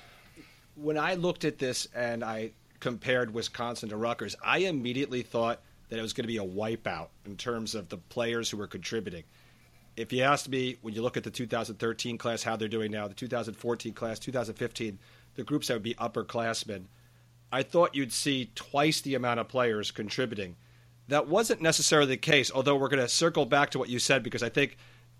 when 0.74 0.98
I 0.98 1.14
looked 1.14 1.44
at 1.44 1.58
this 1.58 1.86
and 1.94 2.24
I 2.24 2.52
compared 2.80 3.32
Wisconsin 3.32 3.90
to 3.90 3.96
Rutgers, 3.96 4.36
I 4.44 4.58
immediately 4.58 5.22
thought 5.22 5.60
that 5.88 5.98
it 5.98 6.02
was 6.02 6.12
going 6.12 6.24
to 6.24 6.28
be 6.28 6.38
a 6.38 6.44
wipeout 6.44 7.08
in 7.26 7.36
terms 7.36 7.74
of 7.74 7.88
the 7.88 7.98
players 7.98 8.50
who 8.50 8.56
were 8.56 8.66
contributing. 8.66 9.24
If 9.96 10.12
you 10.12 10.22
asked 10.22 10.48
me, 10.48 10.78
when 10.80 10.94
you 10.94 11.02
look 11.02 11.18
at 11.18 11.24
the 11.24 11.30
2013 11.30 12.16
class, 12.16 12.42
how 12.42 12.56
they're 12.56 12.68
doing 12.68 12.90
now, 12.90 13.08
the 13.08 13.14
2014 13.14 13.92
class, 13.92 14.18
2015, 14.18 14.98
the 15.34 15.44
groups 15.44 15.68
that 15.68 15.74
would 15.74 15.82
be 15.82 15.94
upperclassmen, 15.94 16.84
I 17.52 17.62
thought 17.62 17.94
you'd 17.94 18.12
see 18.12 18.50
twice 18.54 19.02
the 19.02 19.14
amount 19.14 19.38
of 19.38 19.48
players 19.48 19.90
contributing. 19.90 20.56
That 21.08 21.28
wasn't 21.28 21.60
necessarily 21.60 22.08
the 22.08 22.16
case, 22.16 22.50
although 22.50 22.76
we're 22.76 22.88
going 22.88 23.02
to 23.02 23.08
circle 23.08 23.44
back 23.44 23.70
to 23.72 23.78
what 23.78 23.90
you 23.90 23.98
said 23.98 24.22
because 24.22 24.42
I 24.42 24.48
think 24.48 24.78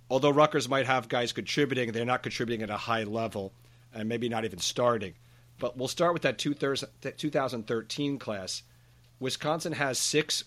although 0.09 0.31
Rutgers 0.31 0.69
might 0.69 0.87
have 0.87 1.09
guys 1.09 1.33
contributing, 1.33 1.93
they're 1.93 2.07
not 2.07 2.23
contributing 2.23 2.63
at 2.63 2.71
a 2.71 2.77
high 2.79 3.05
level 3.05 3.53
and 3.93 4.09
maybe 4.09 4.31
not 4.31 4.47
even 4.47 4.59
starting. 4.59 5.13
But 5.62 5.76
we'll 5.76 5.87
start 5.87 6.12
with 6.12 6.23
that 6.23 6.38
2013 6.38 8.19
class. 8.19 8.64
Wisconsin 9.21 9.73
has 9.75 9.97
six 9.97 10.42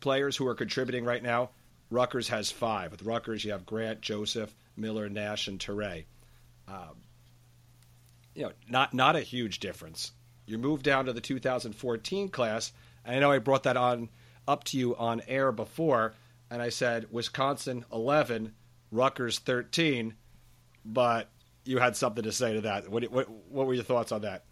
players 0.00 0.36
who 0.36 0.46
are 0.46 0.54
contributing 0.54 1.06
right 1.06 1.22
now. 1.22 1.52
Rutgers 1.88 2.28
has 2.28 2.50
five. 2.50 2.90
With 2.90 3.00
Rutgers, 3.02 3.46
you 3.46 3.52
have 3.52 3.64
Grant, 3.64 4.02
Joseph, 4.02 4.54
Miller, 4.76 5.08
Nash, 5.08 5.48
and 5.48 5.58
Teray. 5.58 6.04
Um, 6.68 6.98
you 8.34 8.42
know, 8.42 8.52
not 8.68 8.92
not 8.92 9.16
a 9.16 9.22
huge 9.22 9.58
difference. 9.58 10.12
You 10.44 10.58
move 10.58 10.82
down 10.82 11.06
to 11.06 11.14
the 11.14 11.22
2014 11.22 12.28
class. 12.28 12.72
And 13.06 13.16
I 13.16 13.20
know 13.20 13.32
I 13.32 13.38
brought 13.38 13.62
that 13.62 13.78
on 13.78 14.10
up 14.46 14.64
to 14.64 14.76
you 14.76 14.94
on 14.96 15.22
air 15.28 15.50
before, 15.50 16.12
and 16.50 16.60
I 16.60 16.68
said 16.68 17.06
Wisconsin 17.10 17.86
11, 17.90 18.52
Rutgers 18.90 19.38
13, 19.38 20.12
but 20.84 21.30
you 21.64 21.78
had 21.78 21.96
something 21.96 22.24
to 22.24 22.32
say 22.32 22.54
to 22.54 22.60
that. 22.62 22.88
What, 22.88 23.04
what, 23.10 23.30
what 23.30 23.66
were 23.66 23.74
your 23.74 23.84
thoughts 23.84 24.12
on 24.12 24.22
that? 24.22 24.44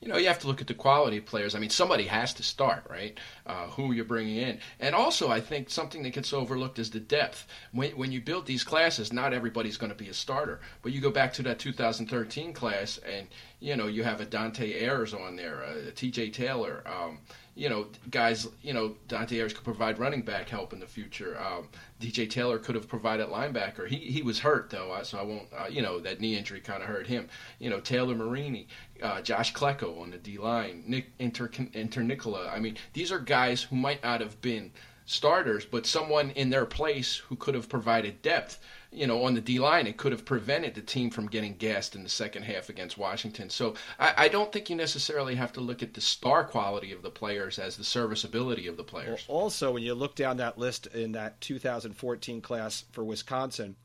you 0.00 0.06
know, 0.06 0.16
you 0.16 0.28
have 0.28 0.38
to 0.40 0.46
look 0.46 0.60
at 0.60 0.68
the 0.68 0.74
quality 0.74 1.18
of 1.18 1.26
players. 1.26 1.54
I 1.54 1.58
mean, 1.58 1.70
somebody 1.70 2.04
has 2.04 2.32
to 2.34 2.42
start, 2.42 2.84
right? 2.88 3.18
Uh, 3.46 3.66
who 3.66 3.92
you're 3.92 4.04
bringing 4.04 4.36
in, 4.36 4.60
and 4.78 4.94
also 4.94 5.28
I 5.28 5.40
think 5.40 5.70
something 5.70 6.02
that 6.04 6.10
gets 6.12 6.32
overlooked 6.32 6.78
is 6.78 6.90
the 6.90 7.00
depth. 7.00 7.46
When 7.72 7.90
when 7.92 8.12
you 8.12 8.20
build 8.20 8.46
these 8.46 8.62
classes, 8.62 9.12
not 9.12 9.32
everybody's 9.32 9.76
going 9.76 9.90
to 9.90 9.98
be 9.98 10.08
a 10.08 10.14
starter. 10.14 10.60
But 10.82 10.92
you 10.92 11.00
go 11.00 11.10
back 11.10 11.32
to 11.34 11.42
that 11.42 11.58
2013 11.58 12.52
class, 12.52 12.98
and 12.98 13.26
you 13.58 13.74
know 13.76 13.86
you 13.88 14.04
have 14.04 14.20
a 14.20 14.24
Dante 14.24 14.72
Ayers 14.84 15.14
on 15.14 15.34
there, 15.34 15.62
a 15.62 15.90
T.J. 15.90 16.30
Taylor. 16.30 16.84
Um, 16.86 17.18
you 17.58 17.68
know, 17.68 17.86
guys, 18.12 18.46
you 18.62 18.72
know, 18.72 18.94
Dante 19.08 19.36
Ayers 19.36 19.52
could 19.52 19.64
provide 19.64 19.98
running 19.98 20.22
back 20.22 20.48
help 20.48 20.72
in 20.72 20.78
the 20.78 20.86
future. 20.86 21.36
Um, 21.40 21.68
DJ 22.00 22.30
Taylor 22.30 22.56
could 22.56 22.76
have 22.76 22.86
provided 22.86 23.28
linebacker. 23.28 23.88
He 23.88 23.96
he 23.96 24.22
was 24.22 24.38
hurt 24.38 24.70
though, 24.70 24.96
so 25.02 25.18
I 25.18 25.22
won't. 25.22 25.48
Uh, 25.52 25.66
you 25.68 25.82
know, 25.82 25.98
that 25.98 26.20
knee 26.20 26.36
injury 26.36 26.60
kind 26.60 26.84
of 26.84 26.88
hurt 26.88 27.08
him. 27.08 27.28
You 27.58 27.68
know, 27.68 27.80
Taylor 27.80 28.14
Marini, 28.14 28.68
uh, 29.02 29.20
Josh 29.22 29.52
Klecko 29.52 30.00
on 30.00 30.10
the 30.10 30.18
D 30.18 30.38
line, 30.38 30.84
Nick 30.86 31.10
Inter, 31.18 31.50
Inter 31.72 32.02
Nicola. 32.02 32.48
I 32.48 32.60
mean, 32.60 32.76
these 32.92 33.10
are 33.10 33.18
guys 33.18 33.64
who 33.64 33.74
might 33.74 34.04
not 34.04 34.20
have 34.20 34.40
been 34.40 34.70
starters, 35.04 35.64
but 35.64 35.84
someone 35.84 36.30
in 36.30 36.50
their 36.50 36.66
place 36.66 37.16
who 37.16 37.34
could 37.34 37.56
have 37.56 37.68
provided 37.68 38.22
depth 38.22 38.60
you 38.90 39.06
know, 39.06 39.24
on 39.24 39.34
the 39.34 39.40
D 39.40 39.58
line, 39.58 39.86
it 39.86 39.98
could 39.98 40.12
have 40.12 40.24
prevented 40.24 40.74
the 40.74 40.80
team 40.80 41.10
from 41.10 41.26
getting 41.26 41.54
gassed 41.54 41.94
in 41.94 42.02
the 42.02 42.08
second 42.08 42.44
half 42.44 42.68
against 42.70 42.96
Washington. 42.96 43.50
So 43.50 43.74
I, 43.98 44.14
I, 44.16 44.28
don't 44.28 44.50
think 44.50 44.70
you 44.70 44.76
necessarily 44.76 45.34
have 45.34 45.52
to 45.54 45.60
look 45.60 45.82
at 45.82 45.92
the 45.92 46.00
star 46.00 46.44
quality 46.44 46.92
of 46.92 47.02
the 47.02 47.10
players 47.10 47.58
as 47.58 47.76
the 47.76 47.84
serviceability 47.84 48.66
of 48.66 48.76
the 48.78 48.84
players. 48.84 49.26
Well, 49.28 49.38
also, 49.38 49.72
when 49.72 49.82
you 49.82 49.94
look 49.94 50.14
down 50.14 50.38
that 50.38 50.58
list 50.58 50.86
in 50.86 51.12
that 51.12 51.40
2014 51.42 52.40
class 52.40 52.84
for 52.92 53.04
Wisconsin, 53.04 53.76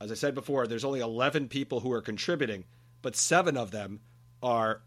as 0.00 0.12
I 0.12 0.14
said 0.14 0.34
before, 0.34 0.66
there's 0.66 0.84
only 0.84 1.00
11 1.00 1.48
people 1.48 1.80
who 1.80 1.92
are 1.92 2.02
contributing, 2.02 2.64
but 3.02 3.16
seven 3.16 3.56
of 3.56 3.72
them 3.72 4.00
are 4.40 4.82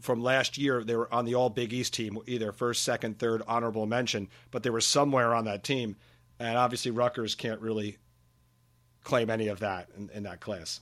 from 0.00 0.22
last 0.22 0.58
year. 0.58 0.84
They 0.84 0.96
were 0.96 1.12
on 1.12 1.24
the 1.24 1.34
All 1.34 1.50
Big 1.50 1.72
East 1.72 1.94
team, 1.94 2.18
either 2.26 2.52
first, 2.52 2.82
second, 2.82 3.18
third, 3.18 3.42
honorable 3.46 3.86
mention, 3.86 4.28
but 4.50 4.62
they 4.62 4.70
were 4.70 4.80
somewhere 4.80 5.34
on 5.34 5.46
that 5.46 5.64
team. 5.64 5.96
And 6.38 6.58
obviously, 6.58 6.90
Rutgers 6.90 7.34
can't 7.34 7.60
really 7.60 7.96
claim 9.06 9.30
any 9.30 9.48
of 9.48 9.60
that 9.60 9.88
in, 9.96 10.10
in 10.12 10.24
that 10.24 10.40
class. 10.40 10.80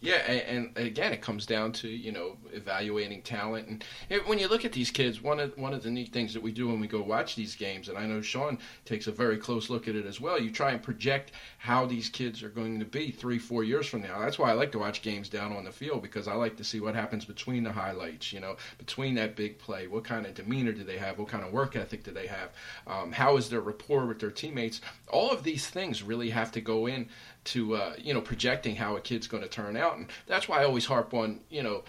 Yeah, 0.00 0.16
and, 0.16 0.68
and, 0.76 0.86
again, 0.86 1.12
it 1.12 1.20
comes 1.20 1.46
down 1.46 1.72
to 1.72 1.88
you 1.88 2.12
know 2.12 2.36
evaluating 2.52 3.22
talent, 3.22 3.68
and 3.68 3.84
it, 4.08 4.26
when 4.28 4.38
you 4.38 4.48
look 4.48 4.64
at 4.64 4.72
these 4.72 4.90
kids, 4.90 5.20
one 5.20 5.40
of 5.40 5.56
one 5.58 5.74
of 5.74 5.82
the 5.82 5.90
neat 5.90 6.12
things 6.12 6.32
that 6.34 6.42
we 6.42 6.52
do 6.52 6.68
when 6.68 6.80
we 6.80 6.86
go 6.86 7.02
watch 7.02 7.34
these 7.34 7.54
games, 7.54 7.88
and 7.88 7.98
I 7.98 8.06
know 8.06 8.20
Sean 8.20 8.58
takes 8.84 9.06
a 9.06 9.12
very 9.12 9.36
close 9.36 9.70
look 9.70 9.88
at 9.88 9.96
it 9.96 10.06
as 10.06 10.20
well. 10.20 10.40
You 10.40 10.50
try 10.50 10.70
and 10.70 10.82
project 10.82 11.32
how 11.58 11.86
these 11.86 12.08
kids 12.08 12.42
are 12.42 12.48
going 12.48 12.78
to 12.78 12.84
be 12.84 13.10
three, 13.10 13.38
four 13.38 13.64
years 13.64 13.86
from 13.86 14.02
now. 14.02 14.20
That's 14.20 14.38
why 14.38 14.50
I 14.50 14.54
like 14.54 14.72
to 14.72 14.78
watch 14.78 15.02
games 15.02 15.28
down 15.28 15.52
on 15.52 15.64
the 15.64 15.72
field 15.72 16.02
because 16.02 16.28
I 16.28 16.34
like 16.34 16.56
to 16.56 16.64
see 16.64 16.80
what 16.80 16.94
happens 16.94 17.24
between 17.24 17.64
the 17.64 17.72
highlights. 17.72 18.32
You 18.32 18.40
know, 18.40 18.56
between 18.78 19.14
that 19.16 19.36
big 19.36 19.58
play, 19.58 19.88
what 19.88 20.04
kind 20.04 20.26
of 20.26 20.34
demeanor 20.34 20.72
do 20.72 20.84
they 20.84 20.98
have? 20.98 21.18
What 21.18 21.28
kind 21.28 21.44
of 21.44 21.52
work 21.52 21.76
ethic 21.76 22.04
do 22.04 22.12
they 22.12 22.26
have? 22.26 22.50
Um, 22.86 23.12
how 23.12 23.36
is 23.36 23.48
their 23.48 23.60
rapport 23.60 24.06
with 24.06 24.20
their 24.20 24.30
teammates? 24.30 24.80
All 25.08 25.30
of 25.30 25.42
these 25.42 25.68
things 25.68 26.02
really 26.02 26.30
have 26.30 26.52
to 26.52 26.60
go 26.60 26.86
in 26.86 27.08
to 27.44 27.76
uh, 27.76 27.94
you 27.98 28.14
know 28.14 28.20
projecting 28.20 28.76
how 28.76 28.96
a 28.96 29.00
kid's 29.00 29.26
going 29.26 29.42
to 29.42 29.48
turn 29.48 29.76
out, 29.76 29.96
and 29.96 30.06
that's 30.26 30.48
why 30.48 30.60
I 30.60 30.64
always 30.64 30.86
harp 30.86 31.14
on 31.14 31.40
you 31.50 31.62
know 31.62 31.84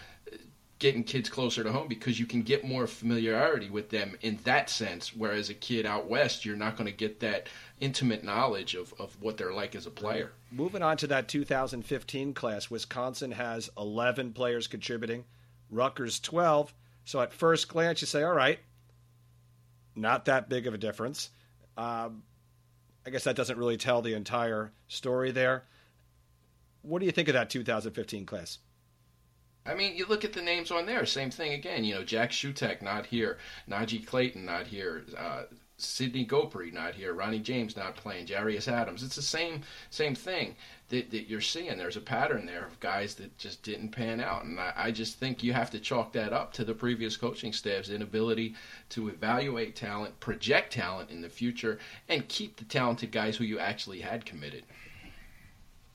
getting 0.79 1.03
kids 1.03 1.29
closer 1.29 1.61
to 1.61 1.71
home 1.71 1.87
because 1.87 2.19
you 2.19 2.25
can 2.25 2.41
get 2.41 2.63
more 2.63 2.87
familiarity 2.87 3.69
with 3.69 3.89
them 3.89 4.17
in 4.21 4.39
that 4.45 4.69
sense. 4.69 5.13
Whereas 5.13 5.49
a 5.49 5.53
kid 5.53 5.85
out 5.85 6.09
west, 6.09 6.45
you're 6.45 6.55
not 6.55 6.77
going 6.77 6.89
to 6.89 6.95
get 6.95 7.19
that 7.19 7.47
intimate 7.81 8.23
knowledge 8.23 8.75
of, 8.75 8.93
of 8.97 9.15
what 9.21 9.37
they're 9.37 9.53
like 9.53 9.75
as 9.75 9.85
a 9.85 9.91
player. 9.91 10.31
Moving 10.51 10.81
on 10.81 10.95
to 10.97 11.07
that 11.07 11.27
2015 11.27 12.33
class, 12.33 12.69
Wisconsin 12.69 13.31
has 13.31 13.69
11 13.77 14.31
players 14.31 14.67
contributing, 14.67 15.25
Rutgers 15.69 16.19
12. 16.21 16.73
So 17.03 17.19
at 17.19 17.33
first 17.33 17.67
glance, 17.67 17.99
you 18.01 18.07
say, 18.07 18.23
all 18.23 18.33
right, 18.33 18.59
not 19.95 20.25
that 20.25 20.47
big 20.47 20.65
of 20.65 20.73
a 20.73 20.77
difference. 20.77 21.29
Um, 21.75 22.23
I 23.09 23.11
guess 23.11 23.23
that 23.23 23.35
doesn't 23.35 23.57
really 23.57 23.75
tell 23.75 24.03
the 24.03 24.13
entire 24.13 24.71
story 24.87 25.31
there. 25.31 25.63
What 26.83 26.99
do 26.99 27.07
you 27.07 27.11
think 27.11 27.27
of 27.27 27.33
that 27.33 27.49
2015 27.49 28.23
class? 28.27 28.59
I 29.65 29.73
mean, 29.73 29.97
you 29.97 30.05
look 30.07 30.23
at 30.23 30.33
the 30.33 30.43
names 30.43 30.69
on 30.69 30.85
there. 30.85 31.03
Same 31.07 31.31
thing 31.31 31.53
again. 31.53 31.83
You 31.83 31.95
know, 31.95 32.03
Jack 32.03 32.29
Shutek 32.29 32.83
not 32.83 33.07
here, 33.07 33.39
Najee 33.67 34.05
Clayton 34.05 34.45
not 34.45 34.67
here, 34.67 35.05
uh, 35.17 35.45
Sidney 35.81 36.25
Gopre 36.25 36.71
not 36.71 36.95
here, 36.95 37.13
Ronnie 37.13 37.39
James 37.39 37.75
not 37.77 37.95
playing, 37.95 38.25
Jarius 38.25 38.67
Adams. 38.67 39.03
It's 39.03 39.15
the 39.15 39.21
same 39.21 39.61
same 39.89 40.15
thing 40.15 40.55
that, 40.89 41.11
that 41.11 41.29
you're 41.29 41.41
seeing. 41.41 41.77
There's 41.77 41.97
a 41.97 42.01
pattern 42.01 42.45
there 42.45 42.65
of 42.65 42.79
guys 42.79 43.15
that 43.15 43.37
just 43.37 43.63
didn't 43.63 43.89
pan 43.89 44.19
out, 44.19 44.43
and 44.43 44.59
I, 44.59 44.73
I 44.75 44.91
just 44.91 45.17
think 45.17 45.43
you 45.43 45.53
have 45.53 45.71
to 45.71 45.79
chalk 45.79 46.13
that 46.13 46.33
up 46.33 46.53
to 46.53 46.65
the 46.65 46.73
previous 46.73 47.17
coaching 47.17 47.53
staff's 47.53 47.89
inability 47.89 48.55
to 48.89 49.09
evaluate 49.09 49.75
talent, 49.75 50.19
project 50.19 50.73
talent 50.73 51.09
in 51.09 51.21
the 51.21 51.29
future, 51.29 51.79
and 52.07 52.27
keep 52.27 52.57
the 52.57 52.65
talented 52.65 53.11
guys 53.11 53.37
who 53.37 53.43
you 53.43 53.59
actually 53.59 54.01
had 54.01 54.25
committed. 54.25 54.63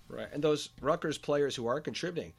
Right, 0.08 0.28
and 0.32 0.42
those 0.42 0.70
Rutgers 0.80 1.18
players 1.18 1.56
who 1.56 1.66
are 1.66 1.80
contributing, 1.80 2.32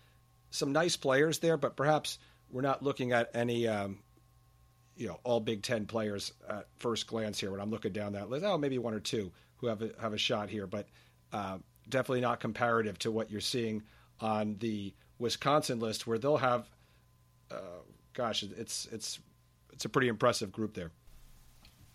some 0.50 0.72
nice 0.72 0.96
players 0.96 1.40
there, 1.40 1.58
but 1.58 1.76
perhaps 1.76 2.20
we're 2.50 2.62
not 2.62 2.84
looking 2.84 3.12
at 3.12 3.32
any 3.34 3.68
um, 3.68 4.00
you 4.96 5.08
know 5.08 5.20
all 5.24 5.40
Big 5.40 5.62
Ten 5.62 5.86
players 5.86 6.34
at 6.50 6.68
first 6.78 7.08
glance 7.08 7.40
here 7.40 7.52
when 7.52 7.60
I'm 7.60 7.72
looking 7.72 7.92
down 7.92 8.14
that 8.14 8.30
list. 8.30 8.46
Oh, 8.46 8.58
maybe 8.58 8.78
one 8.78 8.94
or 8.94 9.00
two 9.00 9.32
who 9.58 9.68
have 9.68 9.82
a, 9.82 9.92
have 10.02 10.14
a 10.14 10.18
shot 10.18 10.50
here, 10.50 10.68
but 10.68 10.88
uh, 11.34 11.58
definitely 11.90 12.22
not 12.22 12.40
comparative 12.40 12.98
to 13.00 13.12
what 13.12 13.32
you're 13.32 13.42
seeing 13.42 13.84
on 14.20 14.58
the 14.60 14.94
Wisconsin 15.20 15.80
list, 15.80 16.08
where 16.08 16.18
they'll 16.18 16.38
have, 16.38 16.70
uh, 17.52 17.82
gosh, 18.14 18.44
it's 18.44 18.88
it's 18.92 19.20
it's 19.74 19.86
a 19.86 19.90
pretty 19.90 20.08
impressive 20.08 20.52
group 20.52 20.74
there. 20.74 20.92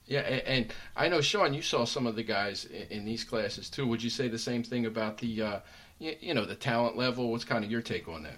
Yeah, 0.06 0.20
and, 0.20 0.42
and, 0.42 0.72
I 0.96 1.08
know 1.08 1.20
Sean, 1.20 1.54
you 1.54 1.62
saw 1.62 1.84
some 1.84 2.06
of 2.06 2.16
the 2.16 2.24
guys 2.24 2.64
in, 2.64 2.98
in, 2.98 3.04
these 3.04 3.22
classes 3.22 3.70
too. 3.70 3.86
Would 3.86 4.02
you 4.02 4.10
say 4.10 4.26
the 4.26 4.38
same 4.38 4.64
thing 4.64 4.86
about 4.86 5.18
the, 5.18 5.40
uh, 5.40 5.60
you, 6.00 6.16
you 6.20 6.34
know, 6.34 6.44
the 6.44 6.56
talent 6.56 6.96
level? 6.96 7.30
What's 7.30 7.44
kind 7.44 7.64
of 7.64 7.70
your 7.70 7.80
take 7.80 8.08
on 8.08 8.24
that? 8.24 8.34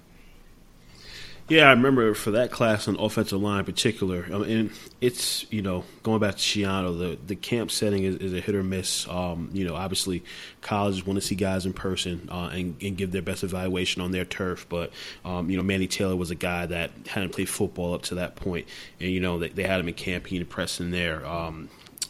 Yeah, 1.48 1.66
I 1.66 1.70
remember 1.70 2.14
for 2.14 2.30
that 2.32 2.50
class 2.50 2.88
on 2.88 2.96
offensive 2.98 3.40
line 3.40 3.58
in 3.60 3.64
particular. 3.64 4.24
I 4.32 4.38
mean, 4.38 4.70
it's 5.00 5.50
you 5.52 5.60
know 5.60 5.84
going 6.02 6.20
back 6.20 6.36
to 6.36 6.40
Schiano, 6.40 6.96
the 6.96 7.18
the 7.26 7.36
camp 7.36 7.70
setting 7.70 8.04
is, 8.04 8.16
is 8.16 8.32
a 8.32 8.40
hit 8.40 8.54
or 8.54 8.62
miss. 8.62 9.08
Um, 9.08 9.50
you 9.52 9.66
know, 9.66 9.74
obviously 9.74 10.22
colleges 10.60 11.04
want 11.04 11.20
to 11.20 11.20
see 11.20 11.34
guys 11.34 11.66
in 11.66 11.72
person 11.72 12.28
uh, 12.30 12.50
and, 12.52 12.76
and, 12.80 12.96
give 12.96 13.10
their 13.10 13.22
best 13.22 13.42
evaluation 13.42 14.00
on 14.00 14.12
their 14.12 14.24
turf. 14.24 14.66
But 14.68 14.92
um, 15.24 15.50
you 15.50 15.56
know, 15.56 15.62
Manny 15.62 15.88
Taylor 15.88 16.16
was 16.16 16.30
a 16.30 16.36
guy 16.36 16.66
that 16.66 16.92
hadn't 17.08 17.30
played 17.30 17.48
football 17.48 17.92
up 17.92 18.02
to 18.02 18.14
that 18.16 18.36
point, 18.36 18.68
and 19.00 19.10
you 19.10 19.20
know 19.20 19.38
they, 19.38 19.48
they 19.48 19.64
had 19.64 19.80
him 19.80 19.88
in 19.88 19.94
camp. 19.94 20.28
He 20.28 20.36
impressed 20.36 20.80
in 20.80 20.90
there. 20.90 21.26
Um, 21.26 21.68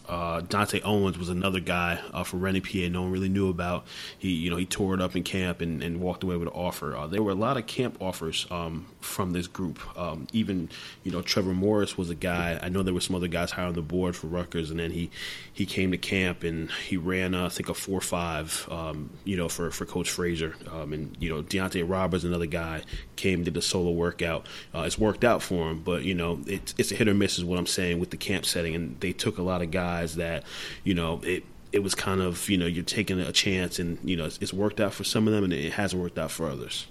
uh, 0.09 0.41
Dante 0.41 0.81
Owens 0.83 1.17
was 1.17 1.29
another 1.29 1.61
guy 1.61 2.01
uh, 2.13 2.25
from 2.25 2.41
Rennie, 2.41 2.61
PA. 2.61 2.89
No 2.91 3.03
one 3.03 3.13
really 3.13 3.29
knew 3.29 3.49
about. 3.49 3.87
He, 4.19 4.31
you 4.31 4.51
know, 4.51 4.57
he 4.57 4.67
tore 4.67 4.95
it 4.95 5.01
up 5.01 5.15
in 5.15 5.23
camp 5.23 5.61
and, 5.61 5.83
and 5.83 6.01
walked 6.01 6.25
away 6.25 6.37
with 6.37 6.49
an 6.49 6.55
offer. 6.55 6.97
Uh, 6.97 7.07
there 7.07 7.23
were 7.23 7.31
a 7.31 7.37
lot 7.37 7.57
of 7.57 7.67
camp 7.67 7.97
offers 8.01 8.47
um, 8.51 8.87
from 9.01 9.33
this 9.33 9.47
group. 9.47 9.79
Um, 9.99 10.27
even, 10.33 10.71
you 11.05 11.13
know, 11.13 11.23
Trevor 11.23 11.55
Morris 11.55 11.97
was 11.97 12.11
a 12.11 12.15
guy. 12.15 12.59
I 12.61 12.69
know 12.69 12.83
there 12.83 12.95
were 12.95 13.01
some 13.01 13.15
other 13.17 13.29
guys 13.29 13.53
high 13.53 13.65
on 13.65 13.75
the 13.75 13.83
board 13.83 14.17
for 14.17 14.27
Rutgers, 14.27 14.71
and 14.71 14.81
then 14.81 14.91
he 14.91 15.11
he 15.53 15.67
came 15.67 15.93
to 15.93 15.99
camp 15.99 16.43
and 16.43 16.71
he 16.89 16.97
ran, 16.97 17.35
uh, 17.35 17.47
I 17.47 17.49
think, 17.49 17.69
a 17.69 17.75
four 17.75 18.01
five. 18.01 18.67
Um, 18.71 19.11
you 19.25 19.37
know, 19.37 19.49
for 19.49 19.71
for 19.71 19.87
Coach 19.87 20.11
Frazier, 20.11 20.55
um, 20.71 20.93
and 20.93 21.17
you 21.21 21.29
know, 21.29 21.43
Deontay 21.43 21.89
Roberts, 21.89 22.25
another 22.25 22.47
guy, 22.47 22.83
came 23.17 23.45
did 23.45 23.57
a 23.57 23.63
solo 23.63 23.93
workout. 23.93 24.47
Uh, 24.75 24.81
it's 24.81 24.99
worked 24.99 25.25
out 25.25 25.43
for 25.43 25.71
him, 25.71 25.81
but 25.81 26.03
you 26.03 26.15
know, 26.15 26.41
it's 26.47 26.75
it's 26.77 26.91
a 26.91 26.97
hit 26.97 27.09
or 27.09 27.15
miss, 27.15 27.39
is 27.39 27.45
what 27.45 27.59
I'm 27.59 27.67
saying 27.67 28.01
with 28.01 28.11
the 28.11 28.17
camp 28.17 28.45
setting, 28.45 28.75
and 28.75 28.99
they 29.01 29.13
took 29.13 29.39
a 29.39 29.43
lot 29.43 29.63
of 29.63 29.71
guys 29.71 29.92
guys 29.93 30.17
that 30.17 30.45
you 30.85 30.95
know 30.95 31.21
it 31.23 31.45
it 31.73 31.83
was 31.83 31.95
kind 31.95 32.21
of 32.21 32.49
you 32.49 32.59
know 32.59 32.67
you're 32.67 32.85
taking 32.85 33.21
a 33.21 33.33
chance 33.33 33.79
and 33.79 33.99
you 34.05 34.17
know 34.17 34.25
it's, 34.25 34.39
it's 34.41 34.53
worked 34.53 34.81
out 34.81 34.93
for 34.93 35.05
some 35.05 35.27
of 35.27 35.35
them 35.35 35.45
and 35.45 35.53
it 35.53 35.73
hasn't 35.73 36.03
worked 36.03 36.19
out 36.19 36.31
for 36.31 36.49
others. 36.49 36.87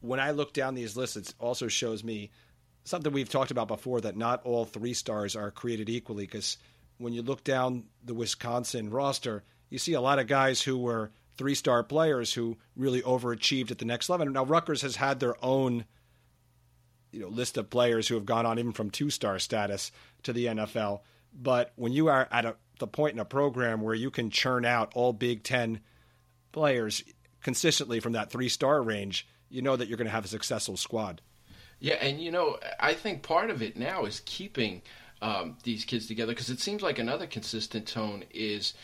When 0.00 0.20
I 0.20 0.30
look 0.30 0.52
down 0.52 0.74
these 0.74 0.96
lists, 0.96 1.16
it 1.16 1.34
also 1.38 1.68
shows 1.68 2.04
me 2.04 2.30
something 2.84 3.12
we've 3.12 3.28
talked 3.28 3.50
about 3.50 3.68
before 3.68 4.00
that 4.02 4.16
not 4.16 4.44
all 4.44 4.64
three 4.64 4.94
stars 4.94 5.34
are 5.34 5.50
created 5.50 5.88
equally 5.88 6.24
because 6.24 6.58
when 6.98 7.12
you 7.12 7.22
look 7.22 7.42
down 7.44 7.84
the 8.04 8.14
Wisconsin 8.14 8.90
roster, 8.90 9.42
you 9.68 9.78
see 9.78 9.94
a 9.94 10.00
lot 10.00 10.18
of 10.18 10.26
guys 10.26 10.62
who 10.62 10.78
were 10.78 11.10
three 11.36 11.54
star 11.54 11.82
players 11.82 12.32
who 12.32 12.56
really 12.76 13.02
overachieved 13.02 13.70
at 13.70 13.78
the 13.78 13.84
next 13.84 14.08
level. 14.08 14.26
Now 14.26 14.44
Rutgers 14.44 14.82
has 14.82 14.96
had 14.96 15.20
their 15.20 15.36
own 15.44 15.84
you 17.16 17.20
know 17.22 17.28
list 17.28 17.56
of 17.56 17.70
players 17.70 18.06
who 18.06 18.14
have 18.14 18.26
gone 18.26 18.46
on 18.46 18.58
even 18.58 18.72
from 18.72 18.90
two 18.90 19.10
star 19.10 19.38
status 19.38 19.90
to 20.22 20.32
the 20.32 20.46
NFL. 20.46 21.00
But 21.40 21.72
when 21.76 21.92
you 21.92 22.08
are 22.08 22.28
at 22.30 22.44
a, 22.44 22.56
the 22.78 22.86
point 22.86 23.14
in 23.14 23.20
a 23.20 23.24
program 23.24 23.82
where 23.82 23.94
you 23.94 24.10
can 24.10 24.30
churn 24.30 24.64
out 24.64 24.92
all 24.94 25.12
Big 25.12 25.42
Ten 25.42 25.80
players 26.52 27.02
consistently 27.42 28.00
from 28.00 28.12
that 28.12 28.30
three 28.30 28.48
star 28.48 28.82
range, 28.82 29.26
you 29.48 29.62
know 29.62 29.76
that 29.76 29.88
you're 29.88 29.98
going 29.98 30.06
to 30.06 30.12
have 30.12 30.24
a 30.24 30.28
successful 30.28 30.76
squad. 30.76 31.20
Yeah, 31.78 31.94
and 31.94 32.20
you 32.20 32.30
know, 32.30 32.58
I 32.80 32.94
think 32.94 33.22
part 33.22 33.50
of 33.50 33.62
it 33.62 33.76
now 33.76 34.06
is 34.06 34.20
keeping 34.24 34.82
um, 35.22 35.56
these 35.62 35.84
kids 35.84 36.06
together? 36.06 36.32
Because 36.32 36.50
it 36.50 36.60
seems 36.60 36.82
like 36.82 36.98
another 36.98 37.26
consistent 37.26 37.86
tone 37.86 38.24
is, 38.30 38.74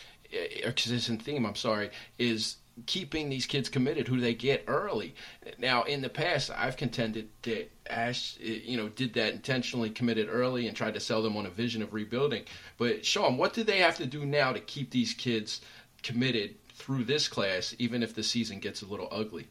or 0.65 0.73
consistent 0.73 1.23
theme, 1.23 1.47
I'm 1.47 1.55
sorry, 1.55 1.91
is 2.19 2.57
keeping 2.87 3.29
these 3.29 3.47
kids 3.47 3.69
committed 3.69 4.09
who 4.09 4.21
they 4.21 4.35
get 4.35 4.65
early. 4.67 5.15
Now, 5.59 5.83
in 5.83 6.01
the 6.01 6.09
past, 6.09 6.51
I've 6.57 6.77
contended 6.77 7.29
that 7.43 7.71
Ash, 7.89 8.39
you 8.41 8.77
know, 8.77 8.89
did 8.89 9.15
that 9.15 9.33
intentionally, 9.33 9.91
committed 9.91 10.29
early, 10.31 10.67
and 10.67 10.77
tried 10.77 10.95
to 10.95 11.01
sell 11.01 11.23
them 11.23 11.37
on 11.37 11.47
a 11.47 11.51
vision 11.51 11.83
of 11.83 11.93
rebuilding. 11.93 12.45
But 12.79 13.05
Sean, 13.05 13.37
what 13.37 13.53
do 13.53 13.63
they 13.63 13.79
have 13.79 13.97
to 13.99 14.07
do 14.07 14.25
now 14.25 14.53
to 14.53 14.61
keep 14.61 14.91
these 14.91 15.15
kids 15.15 15.61
committed 16.03 16.55
through 16.75 17.05
this 17.05 17.29
class, 17.29 17.75
even 17.79 18.03
if 18.03 18.15
the 18.15 18.23
season 18.23 18.59
gets 18.59 18.83
a 18.83 18.87
little 18.87 19.09
ugly? 19.11 19.49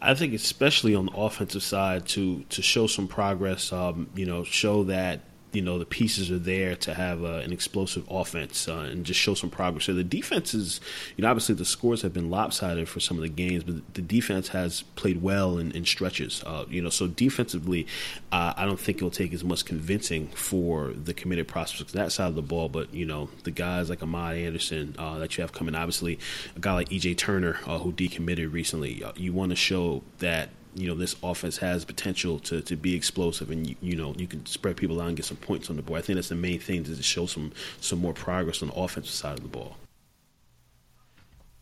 I 0.00 0.14
think 0.14 0.34
especially 0.34 0.96
on 0.96 1.06
the 1.06 1.12
offensive 1.12 1.62
side 1.62 2.06
to 2.08 2.42
to 2.50 2.60
show 2.60 2.88
some 2.88 3.06
progress, 3.06 3.72
um, 3.72 4.10
you 4.16 4.26
know, 4.26 4.42
show 4.42 4.84
that 4.84 5.20
you 5.52 5.62
know 5.62 5.78
the 5.78 5.84
pieces 5.84 6.30
are 6.30 6.38
there 6.38 6.74
to 6.76 6.94
have 6.94 7.22
uh, 7.22 7.38
an 7.44 7.52
explosive 7.52 8.04
offense 8.10 8.68
uh, 8.68 8.88
and 8.90 9.04
just 9.04 9.20
show 9.20 9.34
some 9.34 9.50
progress. 9.50 9.84
So 9.84 9.94
the 9.94 10.04
defense 10.04 10.54
is, 10.54 10.80
you 11.16 11.22
know, 11.22 11.28
obviously 11.28 11.54
the 11.54 11.64
scores 11.64 12.02
have 12.02 12.12
been 12.12 12.30
lopsided 12.30 12.88
for 12.88 13.00
some 13.00 13.16
of 13.16 13.22
the 13.22 13.28
games, 13.28 13.64
but 13.64 13.94
the 13.94 14.02
defense 14.02 14.48
has 14.48 14.82
played 14.96 15.22
well 15.22 15.58
in, 15.58 15.72
in 15.72 15.84
stretches. 15.84 16.42
Uh, 16.44 16.64
you 16.68 16.82
know, 16.82 16.88
so 16.88 17.06
defensively, 17.06 17.86
uh, 18.32 18.54
I 18.56 18.64
don't 18.64 18.80
think 18.80 18.98
it'll 18.98 19.10
take 19.10 19.32
as 19.32 19.44
much 19.44 19.64
convincing 19.64 20.28
for 20.28 20.88
the 20.88 21.14
committed 21.14 21.48
prospects 21.48 21.92
that 21.92 22.12
side 22.12 22.28
of 22.28 22.34
the 22.34 22.42
ball. 22.42 22.68
But 22.68 22.92
you 22.94 23.04
know, 23.04 23.28
the 23.44 23.50
guys 23.50 23.90
like 23.90 24.02
Ahmad 24.02 24.36
Anderson 24.36 24.94
uh, 24.98 25.18
that 25.18 25.36
you 25.36 25.42
have 25.42 25.52
coming, 25.52 25.74
obviously 25.74 26.18
a 26.56 26.60
guy 26.60 26.72
like 26.74 26.88
EJ 26.88 27.18
Turner 27.18 27.58
uh, 27.66 27.78
who 27.78 27.92
decommitted 27.92 28.52
recently, 28.52 29.04
you 29.16 29.32
want 29.32 29.50
to 29.50 29.56
show 29.56 30.02
that 30.18 30.48
you 30.74 30.88
know 30.88 30.94
this 30.94 31.16
offense 31.22 31.58
has 31.58 31.84
potential 31.84 32.38
to, 32.40 32.62
to 32.62 32.76
be 32.76 32.94
explosive, 32.94 33.50
and 33.50 33.66
you, 33.66 33.76
you 33.80 33.96
know 33.96 34.14
you 34.16 34.26
can 34.26 34.44
spread 34.46 34.76
people 34.76 35.00
out 35.00 35.08
and 35.08 35.16
get 35.16 35.26
some 35.26 35.36
points 35.36 35.70
on 35.70 35.76
the 35.76 35.82
board. 35.82 35.98
I 35.98 36.02
think 36.02 36.16
that's 36.16 36.28
the 36.28 36.34
main 36.34 36.58
thing 36.58 36.84
is 36.84 36.96
to 36.96 37.02
show 37.02 37.26
some 37.26 37.52
some 37.80 37.98
more 37.98 38.14
progress 38.14 38.62
on 38.62 38.68
the 38.68 38.74
offensive 38.74 39.14
side 39.14 39.36
of 39.36 39.42
the 39.42 39.48
ball. 39.48 39.76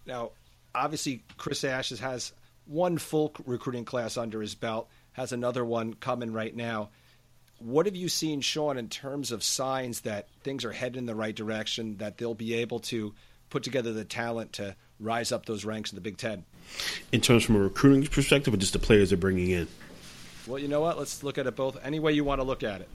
Now, 0.06 0.30
obviously, 0.74 1.22
Chris 1.36 1.64
Ash 1.64 1.90
has 1.90 2.32
one 2.66 2.98
full 2.98 3.32
recruiting 3.46 3.84
class 3.84 4.16
under 4.16 4.40
his 4.40 4.54
belt, 4.54 4.88
has 5.12 5.32
another 5.32 5.64
one 5.64 5.94
coming 5.94 6.32
right 6.32 6.54
now. 6.54 6.90
What 7.58 7.86
have 7.86 7.96
you 7.96 8.08
seen, 8.08 8.40
Sean, 8.40 8.78
in 8.78 8.88
terms 8.88 9.32
of 9.32 9.42
signs 9.42 10.00
that 10.02 10.28
things 10.42 10.64
are 10.64 10.72
headed 10.72 10.96
in 10.96 11.06
the 11.06 11.14
right 11.14 11.34
direction, 11.34 11.98
that 11.98 12.16
they'll 12.16 12.34
be 12.34 12.54
able 12.54 12.80
to 12.80 13.14
put 13.50 13.62
together 13.62 13.92
the 13.92 14.04
talent 14.04 14.52
to 14.54 14.76
rise 14.98 15.32
up 15.32 15.46
those 15.46 15.64
ranks 15.64 15.90
in 15.90 15.96
the 15.96 16.00
Big 16.00 16.16
Ten? 16.16 16.44
In 17.12 17.20
terms 17.20 17.44
from 17.44 17.56
a 17.56 17.60
recruiting 17.60 18.06
perspective, 18.06 18.54
or 18.54 18.56
just 18.56 18.72
the 18.72 18.78
players 18.78 19.10
they're 19.10 19.18
bringing 19.18 19.50
in? 19.50 19.68
Well, 20.46 20.58
you 20.58 20.68
know 20.68 20.80
what? 20.80 20.98
Let's 20.98 21.22
look 21.22 21.38
at 21.38 21.46
it 21.46 21.56
both. 21.56 21.76
Any 21.84 22.00
way 22.00 22.12
you 22.12 22.24
want 22.24 22.40
to 22.40 22.44
look 22.44 22.62
at 22.62 22.80
it. 22.80 22.88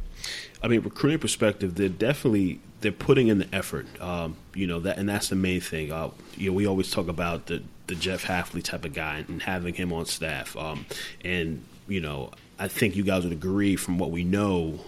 I 0.63 0.67
mean, 0.67 0.81
recruiting 0.81 1.19
perspective, 1.19 1.75
they're 1.75 1.89
definitely 1.89 2.59
they're 2.81 2.91
putting 2.91 3.27
in 3.27 3.39
the 3.39 3.47
effort. 3.53 3.85
Um, 4.01 4.37
you 4.53 4.67
know 4.67 4.79
that, 4.79 4.97
and 4.97 5.07
that's 5.07 5.29
the 5.29 5.35
main 5.35 5.61
thing. 5.61 5.91
Uh, 5.91 6.09
you 6.37 6.49
know, 6.49 6.55
we 6.55 6.65
always 6.65 6.89
talk 6.89 7.07
about 7.07 7.47
the 7.47 7.61
the 7.87 7.95
Jeff 7.95 8.23
Hafley 8.23 8.63
type 8.63 8.85
of 8.85 8.93
guy 8.93 9.25
and 9.27 9.41
having 9.41 9.73
him 9.73 9.93
on 9.93 10.05
staff. 10.05 10.55
Um, 10.57 10.85
and 11.23 11.63
you 11.87 12.01
know, 12.01 12.31
I 12.57 12.67
think 12.67 12.95
you 12.95 13.03
guys 13.03 13.23
would 13.23 13.33
agree 13.33 13.75
from 13.75 13.97
what 13.97 14.11
we 14.11 14.23
know 14.23 14.79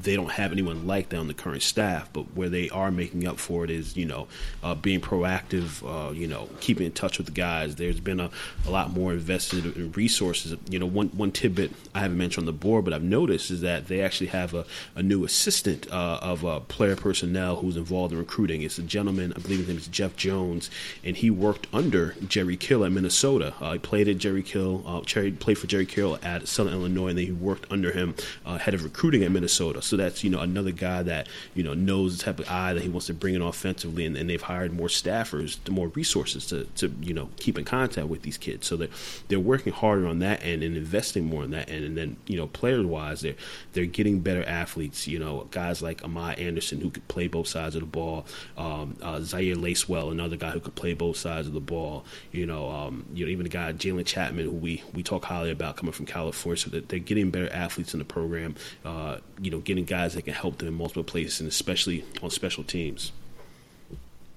they 0.00 0.14
don't 0.14 0.32
have 0.32 0.52
anyone 0.52 0.86
like 0.86 1.08
that 1.10 1.18
on 1.18 1.28
the 1.28 1.34
current 1.34 1.62
staff. 1.62 2.08
But 2.12 2.34
where 2.36 2.48
they 2.48 2.68
are 2.70 2.90
making 2.90 3.26
up 3.26 3.38
for 3.38 3.64
it 3.64 3.70
is, 3.70 3.96
you 3.96 4.04
know, 4.04 4.28
uh, 4.62 4.74
being 4.74 5.00
proactive, 5.00 5.82
uh, 5.84 6.12
you 6.12 6.26
know, 6.26 6.48
keeping 6.60 6.86
in 6.86 6.92
touch 6.92 7.18
with 7.18 7.26
the 7.26 7.32
guys. 7.32 7.76
There's 7.76 8.00
been 8.00 8.20
a, 8.20 8.30
a 8.66 8.70
lot 8.70 8.90
more 8.90 9.12
invested 9.12 9.76
in 9.76 9.92
resources. 9.92 10.56
You 10.68 10.78
know, 10.78 10.86
one 10.86 11.08
one 11.08 11.32
tidbit 11.32 11.72
I 11.94 12.00
haven't 12.00 12.18
mentioned 12.18 12.42
on 12.42 12.46
the 12.46 12.52
board, 12.52 12.84
but 12.84 12.94
I've 12.94 13.02
noticed 13.02 13.50
is 13.50 13.60
that 13.62 13.88
they 13.88 14.00
actually 14.02 14.28
have 14.28 14.54
a, 14.54 14.64
a 14.94 15.02
new 15.02 15.24
assistant 15.24 15.90
uh, 15.90 16.18
of 16.22 16.44
uh, 16.44 16.60
player 16.60 16.96
personnel 16.96 17.56
who's 17.56 17.76
involved 17.76 18.12
in 18.12 18.18
recruiting. 18.18 18.62
It's 18.62 18.78
a 18.78 18.82
gentleman, 18.82 19.32
I 19.36 19.40
believe 19.40 19.58
his 19.58 19.68
name 19.68 19.76
is 19.78 19.88
Jeff 19.88 20.16
Jones, 20.16 20.70
and 21.04 21.16
he 21.16 21.30
worked 21.30 21.66
under 21.72 22.14
Jerry 22.26 22.56
Kill 22.56 22.84
at 22.84 22.92
Minnesota. 22.92 23.54
Uh, 23.60 23.72
he 23.74 23.78
played 23.78 24.08
at 24.08 24.18
Jerry 24.18 24.42
Kill, 24.42 24.82
uh, 24.86 25.00
played 25.00 25.58
for 25.58 25.66
Jerry 25.66 25.86
Kill 25.86 26.18
at 26.22 26.48
Southern 26.48 26.74
Illinois, 26.74 27.08
and 27.08 27.18
then 27.18 27.26
he 27.26 27.32
worked 27.32 27.70
under 27.70 27.92
him, 27.92 28.14
head 28.44 28.74
of 28.74 28.84
recruiting 28.84 29.22
at 29.22 29.30
Minnesota. 29.30 29.82
So 29.86 29.96
that's 29.96 30.24
you 30.24 30.30
know 30.30 30.40
another 30.40 30.72
guy 30.72 31.02
that 31.04 31.28
you 31.54 31.62
know 31.62 31.74
knows 31.74 32.18
the 32.18 32.24
type 32.24 32.38
of 32.38 32.48
eye 32.50 32.72
that 32.74 32.82
he 32.82 32.88
wants 32.88 33.06
to 33.06 33.14
bring 33.14 33.34
in 33.34 33.42
offensively, 33.42 34.04
and, 34.04 34.16
and 34.16 34.28
they've 34.28 34.42
hired 34.42 34.72
more 34.72 34.88
staffers, 34.88 35.56
more 35.68 35.88
resources 35.88 36.46
to, 36.46 36.64
to 36.76 36.92
you 37.00 37.14
know 37.14 37.30
keep 37.36 37.58
in 37.58 37.64
contact 37.64 38.08
with 38.08 38.22
these 38.22 38.38
kids. 38.38 38.66
So 38.66 38.76
they're 38.76 38.88
they're 39.28 39.40
working 39.40 39.72
harder 39.72 40.06
on 40.06 40.18
that 40.20 40.44
end 40.44 40.62
and 40.62 40.76
investing 40.76 41.26
more 41.26 41.42
on 41.42 41.50
that 41.50 41.68
end. 41.70 41.84
And 41.84 41.96
then 41.96 42.16
you 42.26 42.36
know 42.36 42.46
player 42.46 42.86
wise, 42.86 43.20
they're 43.20 43.34
they're 43.72 43.86
getting 43.86 44.20
better 44.20 44.44
athletes. 44.44 45.06
You 45.06 45.18
know 45.18 45.46
guys 45.50 45.82
like 45.82 46.04
Ahmad 46.04 46.38
Anderson 46.38 46.80
who 46.80 46.90
could 46.90 47.06
play 47.08 47.28
both 47.28 47.48
sides 47.48 47.74
of 47.74 47.80
the 47.80 47.86
ball, 47.86 48.26
um, 48.56 48.96
uh, 49.02 49.20
Zaire 49.20 49.56
Lacewell, 49.56 50.10
another 50.10 50.36
guy 50.36 50.50
who 50.50 50.60
could 50.60 50.74
play 50.74 50.94
both 50.94 51.16
sides 51.16 51.46
of 51.46 51.54
the 51.54 51.60
ball. 51.60 52.04
You 52.32 52.46
know 52.46 52.70
um, 52.70 53.04
you 53.14 53.24
know 53.24 53.30
even 53.30 53.44
the 53.44 53.50
guy 53.50 53.72
Jalen 53.72 54.06
Chapman 54.06 54.44
who 54.44 54.50
we 54.50 54.82
we 54.94 55.02
talk 55.02 55.24
highly 55.24 55.50
about 55.50 55.76
coming 55.76 55.92
from 55.92 56.06
California. 56.06 56.56
So 56.56 56.70
that 56.70 56.88
they're 56.88 56.98
getting 56.98 57.30
better 57.30 57.52
athletes 57.52 57.92
in 57.92 57.98
the 57.98 58.04
program. 58.04 58.54
Uh, 58.84 59.18
you 59.40 59.50
know 59.50 59.58
getting 59.58 59.75
guys 59.84 60.14
that 60.14 60.22
can 60.22 60.34
help 60.34 60.58
them 60.58 60.68
in 60.68 60.74
multiple 60.74 61.04
places, 61.04 61.40
and 61.40 61.48
especially 61.48 62.04
on 62.22 62.30
special 62.30 62.64
teams. 62.64 63.12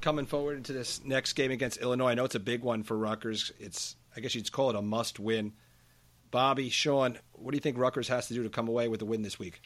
Coming 0.01 0.25
forward 0.25 0.57
into 0.57 0.73
this 0.73 1.03
next 1.03 1.33
game 1.33 1.51
against 1.51 1.77
Illinois, 1.77 2.09
I 2.11 2.13
know 2.15 2.25
it's 2.25 2.35
a 2.35 2.39
big 2.39 2.61
one 2.61 2.83
for 2.83 2.97
Rutgers. 2.97 3.51
It's, 3.59 3.95
I 4.15 4.19
guess 4.19 4.35
you'd 4.35 4.51
call 4.51 4.69
it 4.69 4.75
a 4.75 4.81
must 4.81 5.19
win. 5.19 5.53
Bobby, 6.31 6.69
Sean, 6.69 7.17
what 7.33 7.51
do 7.51 7.57
you 7.57 7.61
think 7.61 7.77
Rutgers 7.77 8.07
has 8.07 8.27
to 8.27 8.33
do 8.33 8.43
to 8.43 8.49
come 8.49 8.67
away 8.67 8.87
with 8.87 9.01
a 9.01 9.05
win 9.05 9.23
this 9.23 9.39
week? 9.39 9.61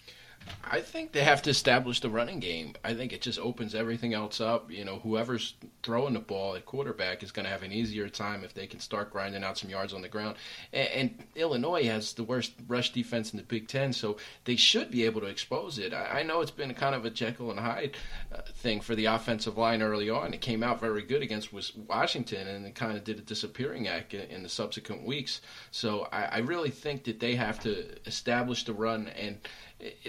I 0.64 0.82
think 0.82 1.12
they 1.12 1.24
have 1.24 1.42
to 1.44 1.50
establish 1.50 2.00
the 2.00 2.10
running 2.10 2.40
game. 2.40 2.74
I 2.84 2.94
think 2.94 3.14
it 3.14 3.22
just 3.22 3.38
opens 3.38 3.76
everything 3.76 4.14
else 4.14 4.42
up. 4.42 4.72
You 4.72 4.86
know, 4.86 5.00
whoever's 5.00 5.56
throwing 5.84 6.14
the 6.14 6.20
ball 6.20 6.56
at 6.56 6.66
quarterback 6.66 7.22
is 7.22 7.32
going 7.32 7.46
to 7.46 7.52
have 7.52 7.64
an 7.64 7.72
easier 7.72 8.10
time 8.10 8.44
if 8.44 8.54
they 8.54 8.66
can 8.66 8.80
start 8.80 9.12
grinding 9.12 9.44
out 9.44 9.58
some 9.58 9.70
yards 9.70 9.94
on 9.94 10.02
the 10.02 10.08
ground. 10.08 10.36
And, 10.72 10.90
and, 10.90 11.24
Illinois 11.36 11.86
has 11.86 12.14
the 12.14 12.24
worst 12.24 12.54
rush 12.68 12.92
defense 12.92 13.32
in 13.34 13.38
the 13.38 13.44
Big 13.44 13.68
Ten, 13.68 13.92
so 13.92 14.18
they 14.46 14.56
should 14.56 14.90
be 14.90 15.04
able 15.04 15.22
to 15.22 15.28
expose 15.28 15.78
it. 15.78 15.94
I, 15.94 16.20
I 16.20 16.24
know 16.24 16.42
it's 16.42 16.52
been 16.52 16.74
kind 16.74 16.96
of 16.96 17.06
a 17.06 17.10
Jekyll 17.10 17.52
and 17.52 17.60
Hyde 17.60 17.98
uh, 18.34 18.42
thing 18.42 18.82
for 18.82 18.96
the 18.96 19.06
offensive 19.06 19.58
line 19.58 19.82
early 19.82 20.10
on. 20.10 20.34
It 20.34 20.42
came 20.42 20.64
out 20.64 20.80
very 20.80 21.02
good 21.02 21.22
against 21.22 21.52
Washington, 21.88 22.48
and 22.48 22.66
it 22.66 22.76
kind 22.76 22.98
of 22.98 23.04
did 23.04 23.20
a 23.20 23.22
disappearing 23.22 23.88
act 23.88 24.14
in, 24.14 24.22
in 24.30 24.44
the 24.44 24.50
subsequent 24.50 25.06
weeks. 25.06 25.42
So 25.72 26.08
I, 26.12 26.24
I 26.24 26.38
really 26.40 26.72
think 26.72 27.04
that 27.04 27.20
they 27.20 27.36
have 27.36 27.60
to 27.62 27.86
establish 28.08 28.64
the 28.66 28.74
run 28.74 29.08
and 29.10 29.38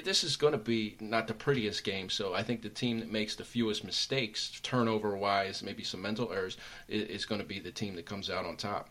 this 0.04 0.24
is 0.24 0.36
going 0.36 0.52
to 0.52 0.58
be 0.58 0.96
not 1.00 1.26
the 1.26 1.34
prettiest 1.34 1.84
game. 1.84 2.08
So 2.08 2.34
I 2.34 2.42
think 2.42 2.62
the 2.62 2.68
team 2.68 3.00
that 3.00 3.10
makes 3.10 3.34
the 3.34 3.44
fewest 3.44 3.84
mistakes, 3.84 4.60
turnover 4.62 5.16
wise, 5.16 5.62
maybe 5.62 5.82
some 5.82 6.02
mental 6.02 6.32
errors, 6.32 6.56
is, 6.88 7.24
going 7.24 7.40
to 7.40 7.46
be 7.46 7.58
the 7.58 7.70
team 7.70 7.94
that 7.96 8.06
comes 8.06 8.30
out 8.30 8.44
on 8.44 8.56
top. 8.56 8.88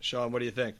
Sean, 0.00 0.32
what 0.32 0.38
do 0.38 0.44
you 0.44 0.50
think? 0.50 0.76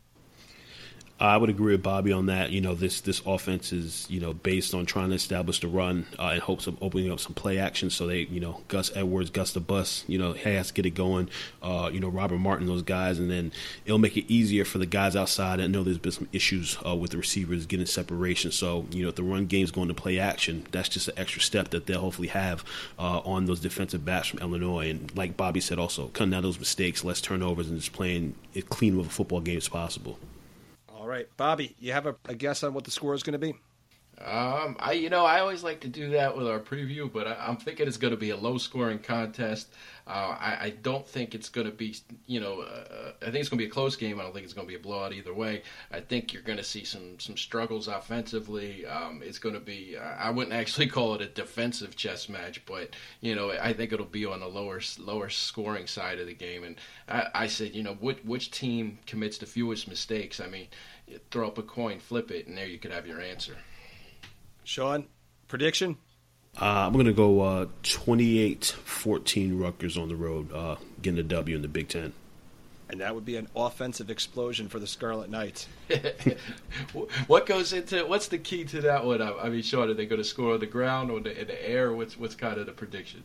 I 1.22 1.36
would 1.36 1.50
agree 1.50 1.74
with 1.74 1.82
Bobby 1.82 2.12
on 2.12 2.26
that. 2.26 2.50
You 2.50 2.62
know, 2.62 2.74
this 2.74 3.02
this 3.02 3.20
offense 3.26 3.74
is 3.74 4.06
you 4.08 4.20
know 4.20 4.32
based 4.32 4.72
on 4.72 4.86
trying 4.86 5.10
to 5.10 5.16
establish 5.16 5.60
the 5.60 5.68
run 5.68 6.06
uh, 6.18 6.32
in 6.34 6.40
hopes 6.40 6.66
of 6.66 6.82
opening 6.82 7.12
up 7.12 7.20
some 7.20 7.34
play 7.34 7.58
action. 7.58 7.90
So 7.90 8.06
they, 8.06 8.20
you 8.20 8.40
know, 8.40 8.62
Gus 8.68 8.90
Edwards, 8.96 9.28
Gus 9.28 9.52
the 9.52 9.60
Bus, 9.60 10.02
you 10.08 10.16
know, 10.16 10.32
has 10.32 10.68
to 10.68 10.74
get 10.74 10.86
it 10.86 10.94
going. 10.94 11.28
Uh, 11.62 11.90
you 11.92 12.00
know, 12.00 12.08
Robert 12.08 12.38
Martin, 12.38 12.66
those 12.66 12.80
guys, 12.82 13.18
and 13.18 13.30
then 13.30 13.52
it'll 13.84 13.98
make 13.98 14.16
it 14.16 14.32
easier 14.32 14.64
for 14.64 14.78
the 14.78 14.86
guys 14.86 15.14
outside. 15.14 15.60
I 15.60 15.66
know 15.66 15.82
there's 15.82 15.98
been 15.98 16.12
some 16.12 16.28
issues 16.32 16.78
uh, 16.86 16.96
with 16.96 17.10
the 17.10 17.18
receivers 17.18 17.66
getting 17.66 17.84
separation. 17.84 18.50
So 18.50 18.86
you 18.90 19.02
know, 19.02 19.10
if 19.10 19.16
the 19.16 19.22
run 19.22 19.44
game's 19.44 19.70
going 19.70 19.88
to 19.88 19.94
play 19.94 20.18
action, 20.18 20.66
that's 20.70 20.88
just 20.88 21.08
an 21.08 21.18
extra 21.18 21.42
step 21.42 21.68
that 21.70 21.84
they'll 21.84 22.00
hopefully 22.00 22.28
have 22.28 22.64
uh, 22.98 23.18
on 23.26 23.44
those 23.44 23.60
defensive 23.60 24.06
backs 24.06 24.28
from 24.28 24.38
Illinois. 24.38 24.88
And 24.88 25.14
like 25.14 25.36
Bobby 25.36 25.60
said, 25.60 25.78
also 25.78 26.08
cutting 26.08 26.32
out 26.32 26.44
those 26.44 26.58
mistakes, 26.58 27.04
less 27.04 27.20
turnovers, 27.20 27.68
and 27.68 27.78
just 27.78 27.92
playing 27.92 28.36
as 28.56 28.64
clean 28.64 28.98
of 28.98 29.06
a 29.06 29.10
football 29.10 29.40
game 29.40 29.58
as 29.58 29.68
possible 29.68 30.18
right, 31.06 31.26
Bobby, 31.36 31.76
you 31.78 31.92
have 31.92 32.06
a, 32.06 32.16
a 32.26 32.34
guess 32.34 32.62
on 32.62 32.74
what 32.74 32.84
the 32.84 32.90
score 32.90 33.14
is 33.14 33.22
going 33.22 33.32
to 33.32 33.38
be? 33.38 33.54
Um, 34.22 34.76
I 34.78 34.92
you 34.92 35.08
know 35.08 35.24
I 35.24 35.40
always 35.40 35.64
like 35.64 35.80
to 35.80 35.88
do 35.88 36.10
that 36.10 36.36
with 36.36 36.46
our 36.46 36.60
preview, 36.60 37.10
but 37.10 37.26
I, 37.26 37.48
am 37.48 37.56
thinking 37.56 37.88
it's 37.88 37.96
going 37.96 38.10
to 38.10 38.18
be 38.18 38.30
a 38.30 38.36
low 38.36 38.58
scoring 38.58 38.98
contest. 38.98 39.72
Uh, 40.10 40.36
I, 40.40 40.58
I, 40.60 40.70
don't 40.82 41.06
think 41.06 41.36
it's 41.36 41.48
going 41.48 41.68
to 41.68 41.72
be 41.72 41.94
you 42.26 42.40
know 42.40 42.62
uh, 42.62 43.12
I 43.22 43.26
think 43.26 43.36
it's 43.36 43.48
going 43.48 43.58
to 43.58 43.64
be 43.64 43.68
a 43.68 43.72
close 43.72 43.94
game. 43.94 44.18
I 44.18 44.24
don't 44.24 44.32
think 44.32 44.42
it's 44.42 44.52
going 44.52 44.66
to 44.66 44.68
be 44.68 44.74
a 44.74 44.82
blowout 44.82 45.12
either 45.12 45.32
way. 45.32 45.62
I 45.92 46.00
think 46.00 46.32
you're 46.32 46.42
going 46.42 46.58
to 46.58 46.64
see 46.64 46.82
some 46.82 47.20
some 47.20 47.36
struggles 47.36 47.86
offensively. 47.86 48.84
Um, 48.86 49.22
it's 49.24 49.38
going 49.38 49.54
to 49.54 49.60
be 49.60 49.96
I 49.96 50.30
wouldn't 50.30 50.52
actually 50.60 50.88
call 50.88 51.14
it 51.14 51.20
a 51.20 51.26
defensive 51.26 51.94
chess 51.94 52.28
match, 52.28 52.66
but 52.66 52.96
you 53.20 53.36
know 53.36 53.52
I 53.52 53.72
think 53.72 53.92
it'll 53.92 54.04
be 54.04 54.26
on 54.26 54.40
the 54.40 54.48
lower 54.48 54.80
lower 54.98 55.28
scoring 55.28 55.86
side 55.86 56.18
of 56.18 56.26
the 56.26 56.34
game. 56.34 56.64
And 56.64 56.76
I, 57.08 57.28
I 57.32 57.46
said 57.46 57.76
you 57.76 57.84
know 57.84 57.94
which 57.94 58.18
which 58.24 58.50
team 58.50 58.98
commits 59.06 59.38
the 59.38 59.46
fewest 59.46 59.86
mistakes. 59.86 60.40
I 60.40 60.48
mean 60.48 60.66
throw 61.30 61.46
up 61.46 61.58
a 61.58 61.62
coin, 61.62 62.00
flip 62.00 62.32
it, 62.32 62.48
and 62.48 62.58
there 62.58 62.66
you 62.66 62.78
could 62.78 62.90
have 62.90 63.06
your 63.06 63.20
answer. 63.20 63.56
Sean, 64.64 65.06
prediction? 65.46 65.98
Uh, 66.60 66.86
I'm 66.86 66.92
going 66.92 67.06
to 67.06 67.12
go 67.12 67.40
uh, 67.40 67.66
28 67.82 68.64
14 68.84 69.58
Rutgers 69.58 69.96
on 69.96 70.08
the 70.08 70.16
road, 70.16 70.52
uh, 70.52 70.76
getting 71.00 71.20
a 71.20 71.22
W 71.22 71.56
in 71.56 71.62
the 71.62 71.68
Big 71.68 71.88
Ten. 71.88 72.12
And 72.90 73.00
that 73.00 73.14
would 73.14 73.24
be 73.24 73.36
an 73.36 73.46
offensive 73.54 74.10
explosion 74.10 74.68
for 74.68 74.80
the 74.80 74.86
Scarlet 74.86 75.30
Knights. 75.30 75.68
what 77.28 77.46
goes 77.46 77.72
into 77.72 78.04
what's 78.04 78.26
the 78.26 78.38
key 78.38 78.64
to 78.64 78.80
that 78.80 79.04
one? 79.04 79.22
I 79.22 79.48
mean, 79.48 79.62
Sean, 79.62 79.88
are 79.90 79.94
they 79.94 80.06
going 80.06 80.20
to 80.20 80.24
score 80.24 80.54
on 80.54 80.60
the 80.60 80.66
ground 80.66 81.08
or 81.08 81.18
in 81.18 81.22
the 81.22 81.68
air? 81.68 81.92
What's 81.92 82.18
what's 82.18 82.34
kind 82.34 82.58
of 82.58 82.66
the 82.66 82.72
prediction? 82.72 83.22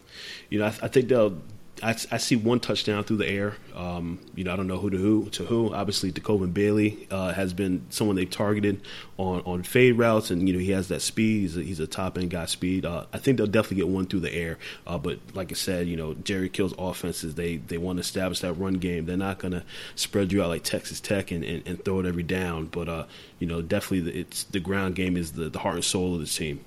You 0.52 0.60
know, 0.60 0.66
I, 0.66 0.74
I 0.84 0.88
think 0.88 1.08
they'll 1.08 1.42
I, 1.84 1.90
I, 2.12 2.18
see 2.18 2.36
one 2.36 2.62
touchdown 2.62 3.04
through 3.04 3.18
the 3.18 3.28
air. 3.28 3.56
Um, 3.76 4.20
you 4.34 4.46
know, 4.46 4.54
I 4.54 4.56
don't 4.56 4.68
know 4.68 4.78
who 4.78 4.90
to 4.90 4.98
who 4.98 5.30
to 5.32 5.44
who. 5.46 5.74
Obviously, 5.74 6.12
DeCoven 6.12 6.54
Bailey 6.54 7.08
uh, 7.12 7.34
has 7.34 7.54
been 7.54 7.86
someone 7.90 8.16
they've 8.16 8.30
targeted 8.30 8.82
on, 9.18 9.42
on 9.42 9.64
fade 9.64 9.98
routes, 9.98 10.32
and 10.32 10.48
you 10.48 10.54
know 10.54 10.60
he 10.60 10.72
has 10.72 10.88
that 10.88 11.02
speed. 11.02 11.42
He's 11.42 11.58
a, 11.58 11.62
he's 11.62 11.80
a 11.82 11.88
top 11.88 12.18
end 12.18 12.30
guy 12.30 12.46
speed. 12.46 12.86
Uh, 12.86 13.06
I 13.12 13.18
think 13.18 13.38
they'll 13.38 13.48
definitely 13.48 13.78
get 13.78 13.90
one 13.90 14.06
through 14.06 14.22
the 14.22 14.34
air. 14.34 14.58
Uh, 14.88 14.98
but 14.98 15.20
like 15.34 15.52
I 15.52 15.56
said, 15.56 15.88
you 15.88 15.98
know 15.98 16.14
Jerry 16.14 16.50
Kill's 16.50 16.74
offenses 16.78 17.36
they 17.36 17.58
they 17.58 17.78
want 17.78 17.98
to 17.98 18.02
establish 18.02 18.40
that 18.40 18.54
run 18.54 18.76
game. 18.76 19.06
They're 19.06 19.18
not 19.18 19.40
going 19.40 19.54
to 19.54 19.64
spread 19.96 20.32
you 20.32 20.42
out 20.44 20.50
like 20.50 20.64
Texas 20.64 21.02
Tech 21.02 21.32
and, 21.32 21.44
and, 21.44 21.68
and 21.68 21.84
throw 21.84 22.00
it 22.00 22.06
every 22.06 22.24
down. 22.24 22.68
But 22.68 22.88
uh, 22.88 23.06
you 23.40 23.48
know 23.48 23.62
definitely 23.62 24.12
the, 24.12 24.20
it's 24.20 24.46
the 24.46 24.62
ground 24.62 24.96
game 24.96 25.18
is 25.18 25.34
the, 25.34 25.50
the 25.50 25.60
heart 25.60 25.76
and 25.76 25.84
soul 25.84 26.16
of 26.16 26.22
the 26.22 26.28
team. 26.28 26.64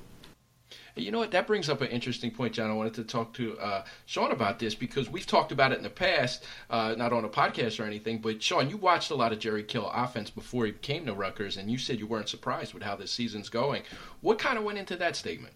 You 0.99 1.11
know 1.11 1.19
what? 1.19 1.31
That 1.31 1.47
brings 1.47 1.69
up 1.69 1.81
an 1.81 1.89
interesting 1.89 2.31
point, 2.31 2.55
John. 2.55 2.71
I 2.71 2.75
wanted 2.75 2.95
to 2.95 3.05
talk 3.05 3.33
to 3.35 3.59
uh, 3.59 3.85
Sean 4.07 4.33
about 4.33 4.59
this 4.59 4.75
because 4.75 5.09
we've 5.09 5.27
talked 5.27 5.53
about 5.53 5.73
it 5.73 5.79
in 5.79 5.85
the 5.85 5.91
past, 5.91 6.45
uh, 6.71 6.95
not 6.97 7.13
on 7.13 7.25
a 7.25 7.29
podcast 7.29 7.81
or 7.81 7.85
anything. 7.85 8.19
But 8.19 8.43
Sean, 8.43 8.69
you 8.69 8.77
watched 8.77 9.11
a 9.11 9.15
lot 9.15 9.33
of 9.33 9.39
Jerry 9.39 9.63
Kill 9.63 9.91
offense 9.91 10.31
before 10.31 10.67
he 10.67 10.73
came 10.73 11.07
to 11.07 11.15
Rutgers, 11.15 11.57
and 11.57 11.71
you 11.71 11.79
said 11.79 11.99
you 11.99 12.07
weren't 12.07 12.29
surprised 12.29 12.75
with 12.75 12.83
how 12.83 12.97
this 12.97 13.11
season's 13.11 13.49
going. 13.49 13.83
What 14.21 14.39
kind 14.39 14.59
of 14.59 14.65
went 14.65 14.79
into 14.79 14.97
that 14.97 15.17
statement? 15.17 15.55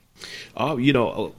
Oh, 0.56 0.70
uh, 0.70 0.76
you 0.76 0.92
know, 0.92 1.34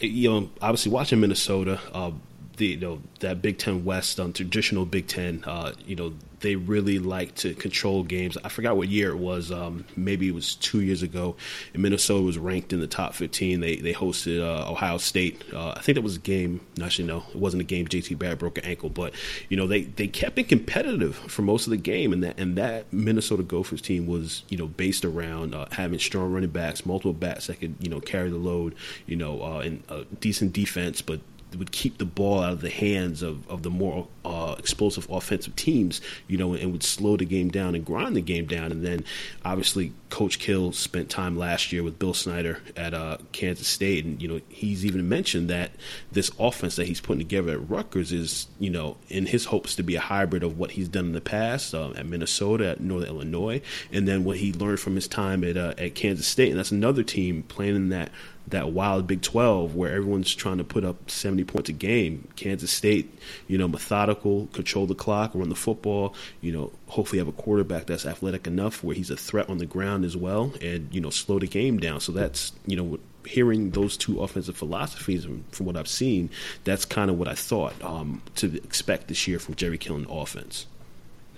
you 0.00 0.30
know, 0.30 0.50
obviously 0.62 0.92
watching 0.92 1.20
Minnesota, 1.20 1.80
uh, 1.92 2.12
the 2.56 2.66
you 2.66 2.76
know 2.76 3.02
that 3.20 3.42
Big 3.42 3.58
Ten 3.58 3.84
West, 3.84 4.20
um, 4.20 4.32
traditional 4.32 4.84
Big 4.84 5.06
Ten. 5.06 5.42
Uh, 5.46 5.72
you 5.86 5.96
know 5.96 6.14
they 6.40 6.56
really 6.56 6.98
like 6.98 7.34
to 7.36 7.54
control 7.54 8.02
games. 8.02 8.36
I 8.42 8.48
forgot 8.48 8.76
what 8.76 8.88
year 8.88 9.10
it 9.10 9.18
was. 9.18 9.50
Um, 9.50 9.84
maybe 9.96 10.28
it 10.28 10.34
was 10.34 10.54
two 10.56 10.80
years 10.80 11.02
ago. 11.02 11.36
And 11.74 11.82
Minnesota 11.82 12.22
was 12.22 12.38
ranked 12.38 12.72
in 12.72 12.80
the 12.80 12.86
top 12.86 13.14
15. 13.14 13.60
They 13.60 13.76
they 13.76 13.92
hosted 13.92 14.40
uh, 14.40 14.70
Ohio 14.70 14.98
State. 14.98 15.42
Uh, 15.52 15.70
I 15.76 15.80
think 15.80 15.96
that 15.96 16.02
was 16.02 16.16
a 16.16 16.20
game. 16.20 16.60
Actually, 16.82 17.08
no, 17.08 17.24
it 17.30 17.36
wasn't 17.36 17.62
a 17.62 17.64
game. 17.64 17.86
JT 17.86 18.18
Barrett 18.18 18.38
broke 18.38 18.58
an 18.58 18.64
ankle, 18.64 18.88
but 18.88 19.14
you 19.48 19.56
know 19.56 19.66
they, 19.66 19.82
they 19.82 20.06
kept 20.06 20.38
it 20.38 20.48
competitive 20.48 21.16
for 21.16 21.42
most 21.42 21.66
of 21.66 21.70
the 21.70 21.76
game, 21.76 22.12
and 22.12 22.22
that 22.22 22.38
and 22.38 22.56
that 22.56 22.92
Minnesota 22.92 23.42
Gophers 23.42 23.82
team 23.82 24.06
was 24.06 24.42
you 24.48 24.58
know 24.58 24.66
based 24.66 25.04
around 25.04 25.54
uh, 25.54 25.66
having 25.72 25.98
strong 25.98 26.32
running 26.32 26.50
backs, 26.50 26.86
multiple 26.86 27.12
backs 27.12 27.46
that 27.48 27.60
could 27.60 27.74
you 27.80 27.88
know 27.88 28.00
carry 28.00 28.30
the 28.30 28.36
load, 28.36 28.74
you 29.06 29.16
know, 29.16 29.42
uh, 29.42 29.60
and 29.60 29.82
a 29.88 30.04
decent 30.20 30.52
defense, 30.52 31.02
but 31.02 31.20
would 31.56 31.72
keep 31.72 31.98
the 31.98 32.04
ball 32.04 32.40
out 32.40 32.52
of 32.52 32.60
the 32.60 32.70
hands 32.70 33.22
of, 33.22 33.48
of 33.48 33.62
the 33.62 33.70
more 33.70 34.06
uh, 34.24 34.54
explosive 34.58 35.08
offensive 35.10 35.56
teams, 35.56 36.00
you 36.26 36.36
know, 36.36 36.54
and 36.54 36.72
would 36.72 36.82
slow 36.82 37.16
the 37.16 37.24
game 37.24 37.48
down 37.48 37.74
and 37.74 37.84
grind 37.84 38.16
the 38.16 38.20
game 38.20 38.46
down. 38.46 38.72
And 38.72 38.84
then 38.84 39.04
obviously 39.44 39.92
Coach 40.10 40.38
Kill 40.38 40.72
spent 40.72 41.10
time 41.10 41.36
last 41.36 41.72
year 41.72 41.82
with 41.82 41.98
Bill 41.98 42.14
Snyder 42.14 42.60
at 42.76 42.94
uh, 42.94 43.18
Kansas 43.32 43.68
State, 43.68 44.04
and 44.04 44.20
you 44.20 44.28
know 44.28 44.40
he's 44.48 44.84
even 44.84 45.08
mentioned 45.08 45.50
that 45.50 45.72
this 46.12 46.30
offense 46.38 46.76
that 46.76 46.86
he's 46.86 47.00
putting 47.00 47.20
together 47.20 47.52
at 47.52 47.70
Rutgers 47.70 48.12
is, 48.12 48.46
you 48.58 48.70
know, 48.70 48.96
in 49.08 49.26
his 49.26 49.46
hopes 49.46 49.74
to 49.76 49.82
be 49.82 49.96
a 49.96 50.00
hybrid 50.00 50.42
of 50.42 50.58
what 50.58 50.72
he's 50.72 50.88
done 50.88 51.06
in 51.06 51.12
the 51.12 51.20
past 51.20 51.74
uh, 51.74 51.90
at 51.90 52.06
Minnesota, 52.06 52.70
at 52.70 52.80
Northern 52.80 53.08
Illinois, 53.08 53.60
and 53.92 54.08
then 54.08 54.24
what 54.24 54.38
he 54.38 54.52
learned 54.52 54.80
from 54.80 54.94
his 54.94 55.08
time 55.08 55.44
at 55.44 55.56
uh, 55.56 55.74
at 55.78 55.94
Kansas 55.94 56.26
State, 56.26 56.50
and 56.50 56.58
that's 56.58 56.72
another 56.72 57.02
team 57.02 57.42
playing 57.42 57.76
in 57.76 57.88
that 57.90 58.10
that 58.50 58.72
wild 58.72 59.06
Big 59.06 59.22
12 59.22 59.74
where 59.74 59.92
everyone's 59.92 60.34
trying 60.34 60.58
to 60.58 60.64
put 60.64 60.84
up 60.84 61.10
70 61.10 61.44
points 61.44 61.68
a 61.68 61.72
game. 61.72 62.28
Kansas 62.36 62.70
State, 62.70 63.18
you 63.46 63.58
know, 63.58 63.68
methodical, 63.68 64.46
control 64.52 64.86
the 64.86 64.94
clock, 64.94 65.32
run 65.34 65.48
the 65.48 65.54
football, 65.54 66.14
you 66.40 66.52
know, 66.52 66.72
hopefully 66.88 67.18
have 67.18 67.28
a 67.28 67.32
quarterback 67.32 67.86
that's 67.86 68.06
athletic 68.06 68.46
enough 68.46 68.82
where 68.82 68.96
he's 68.96 69.10
a 69.10 69.16
threat 69.16 69.48
on 69.48 69.58
the 69.58 69.66
ground 69.66 70.04
as 70.04 70.16
well 70.16 70.52
and, 70.62 70.88
you 70.92 71.00
know, 71.00 71.10
slow 71.10 71.38
the 71.38 71.46
game 71.46 71.78
down. 71.78 72.00
So 72.00 72.12
that's, 72.12 72.52
you 72.66 72.76
know, 72.76 72.98
hearing 73.26 73.70
those 73.70 73.96
two 73.96 74.22
offensive 74.22 74.56
philosophies 74.56 75.26
from 75.52 75.66
what 75.66 75.76
I've 75.76 75.88
seen, 75.88 76.30
that's 76.64 76.84
kind 76.84 77.10
of 77.10 77.18
what 77.18 77.28
I 77.28 77.34
thought 77.34 77.74
um, 77.84 78.22
to 78.36 78.56
expect 78.56 79.08
this 79.08 79.28
year 79.28 79.38
from 79.38 79.54
Jerry 79.54 79.78
Killen 79.78 80.06
offense. 80.10 80.66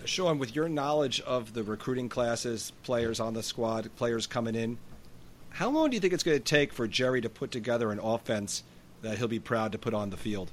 Sean, 0.05 0.39
with 0.39 0.55
your 0.55 0.69
knowledge 0.69 1.21
of 1.21 1.53
the 1.53 1.63
recruiting 1.63 2.09
classes, 2.09 2.73
players 2.85 3.21
on 3.21 3.35
the 3.35 3.43
squad, 3.43 3.91
players 3.97 4.27
coming 4.27 4.55
in, 4.55 4.79
how 5.51 5.69
long 5.69 5.91
do 5.91 5.97
you 5.97 6.01
think 6.01 6.13
it's 6.13 6.23
going 6.23 6.39
to 6.39 6.45
take 6.45 6.73
for 6.73 6.87
Jerry 6.87 7.21
to 7.21 7.29
put 7.29 7.51
together 7.51 7.91
an 7.91 7.99
offense 7.99 8.63
that 9.03 9.19
he'll 9.19 9.29
be 9.29 9.41
proud 9.41 9.73
to 9.73 9.79
put 9.79 9.95
on 9.95 10.11
the 10.11 10.17
field? 10.17 10.53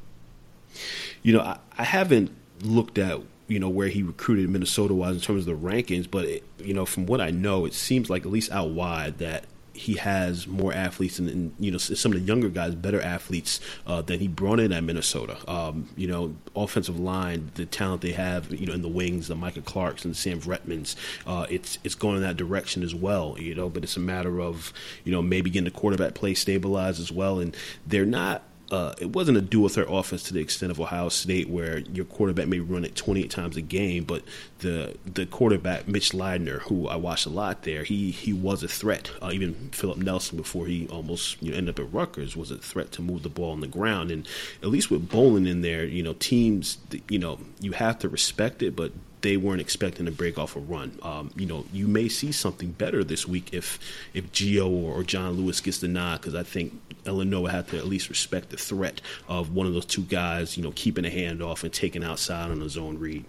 You 1.21 1.33
know, 1.33 1.41
I, 1.41 1.59
I 1.77 1.83
haven't 1.83 2.31
looked 2.61 2.97
at 2.97 3.21
you 3.47 3.59
know 3.59 3.69
where 3.69 3.87
he 3.87 4.03
recruited 4.03 4.49
Minnesota 4.49 4.93
wise 4.93 5.15
in 5.15 5.21
terms 5.21 5.47
of 5.47 5.61
the 5.61 5.67
rankings, 5.67 6.09
but 6.09 6.25
it, 6.25 6.43
you 6.59 6.73
know 6.73 6.85
from 6.85 7.05
what 7.05 7.21
I 7.21 7.31
know, 7.31 7.65
it 7.65 7.73
seems 7.73 8.09
like 8.09 8.25
at 8.25 8.31
least 8.31 8.51
out 8.51 8.69
wide 8.69 9.19
that 9.19 9.45
he 9.77 9.93
has 9.93 10.47
more 10.47 10.73
athletes 10.73 11.19
and, 11.19 11.29
and, 11.29 11.53
you 11.59 11.69
know 11.71 11.77
some 11.77 12.11
of 12.11 12.19
the 12.19 12.25
younger 12.25 12.49
guys 12.49 12.73
better 12.73 12.99
athletes 12.99 13.59
uh, 13.85 14.01
than 14.01 14.19
he 14.19 14.27
brought 14.27 14.59
in 14.59 14.73
at 14.73 14.83
Minnesota. 14.83 15.37
Um, 15.49 15.87
you 15.95 16.07
know, 16.07 16.35
offensive 16.55 16.99
line, 16.99 17.51
the 17.55 17.65
talent 17.65 18.01
they 18.01 18.11
have, 18.13 18.51
you 18.51 18.65
know, 18.65 18.73
in 18.73 18.81
the 18.81 18.87
wings, 18.87 19.27
the 19.27 19.35
Micah 19.35 19.61
Clarks 19.61 20.03
and 20.03 20.13
the 20.13 20.17
Sam 20.17 20.41
Vretmans, 20.41 20.95
uh, 21.27 21.45
it's 21.49 21.77
it's 21.83 21.95
going 21.95 22.15
in 22.17 22.23
that 22.23 22.37
direction 22.37 22.83
as 22.83 22.95
well. 22.95 23.37
You 23.39 23.53
know, 23.53 23.69
but 23.69 23.83
it's 23.83 23.97
a 23.97 24.01
matter 24.01 24.41
of 24.41 24.73
you 25.03 25.11
know 25.11 25.21
maybe 25.21 25.49
getting 25.49 25.65
the 25.65 25.79
quarterback 25.79 26.15
play 26.15 26.33
stabilized 26.33 26.99
as 26.99 27.11
well, 27.11 27.39
and 27.39 27.55
they're 27.85 28.05
not 28.05 28.43
uh, 28.71 28.93
it 28.99 29.11
wasn't 29.11 29.37
a 29.37 29.41
dual 29.41 29.69
threat 29.69 29.87
offense 29.89 30.23
to 30.23 30.33
the 30.33 30.41
extent 30.41 30.71
of 30.71 30.79
Ohio 30.79 31.09
State, 31.09 31.49
where 31.49 31.79
your 31.79 32.05
quarterback 32.05 32.47
may 32.47 32.59
run 32.59 32.83
it 32.83 32.95
28 32.95 33.29
times 33.29 33.55
a 33.55 33.61
game, 33.61 34.03
but 34.03 34.23
the 34.59 34.97
the 35.05 35.25
quarterback 35.25 35.87
Mitch 35.87 36.11
Leidner, 36.11 36.59
who 36.63 36.87
I 36.87 36.97
watched 36.97 37.25
a 37.25 37.29
lot 37.29 37.63
there, 37.63 37.83
he 37.83 38.11
he 38.11 38.33
was 38.33 38.63
a 38.63 38.67
threat. 38.67 39.11
Uh, 39.21 39.31
even 39.33 39.69
Philip 39.71 39.97
Nelson, 39.97 40.37
before 40.37 40.67
he 40.67 40.87
almost 40.87 41.41
you 41.41 41.51
know, 41.51 41.57
ended 41.57 41.79
up 41.79 41.85
at 41.85 41.93
Rutgers, 41.93 42.35
was 42.35 42.51
a 42.51 42.57
threat 42.57 42.91
to 42.93 43.01
move 43.01 43.23
the 43.23 43.29
ball 43.29 43.51
on 43.51 43.61
the 43.61 43.67
ground. 43.67 44.11
And 44.11 44.27
at 44.61 44.69
least 44.69 44.91
with 44.91 45.09
Bolin 45.09 45.47
in 45.47 45.61
there, 45.61 45.85
you 45.85 46.03
know, 46.03 46.13
teams, 46.13 46.77
you 47.09 47.19
know, 47.19 47.39
you 47.59 47.71
have 47.71 47.99
to 47.99 48.09
respect 48.09 48.61
it, 48.61 48.75
but 48.75 48.91
they 49.27 49.35
weren't 49.35 49.59
expecting 49.59 50.05
to 50.05 50.11
break 50.11 50.39
off 50.39 50.55
a 50.55 50.59
run. 50.59 50.97
Um, 51.01 51.31
you 51.35 51.45
know, 51.45 51.65
you 51.73 51.85
may 51.85 52.07
see 52.07 52.31
something 52.31 52.71
better 52.71 53.03
this 53.03 53.27
week 53.27 53.49
if 53.51 53.77
if 54.13 54.31
Gio 54.31 54.69
or, 54.69 55.03
John 55.03 55.33
Lewis 55.33 55.59
gets 55.59 55.79
the 55.79 55.89
nod 55.89 56.21
because 56.21 56.33
I 56.33 56.43
think 56.43 56.73
Illinois 57.05 57.47
had 57.47 57.67
to 57.69 57.77
at 57.77 57.85
least 57.85 58.07
respect 58.07 58.51
the 58.51 58.57
threat 58.57 59.01
of 59.27 59.53
one 59.53 59.67
of 59.67 59.73
those 59.73 59.85
two 59.85 60.03
guys. 60.03 60.55
You 60.55 60.63
know, 60.63 60.71
keeping 60.73 61.03
a 61.03 61.09
hand 61.09 61.43
off 61.43 61.65
and 61.65 61.73
taking 61.73 62.05
outside 62.05 62.51
on 62.51 62.61
a 62.61 62.69
zone 62.69 62.99
read. 62.99 63.25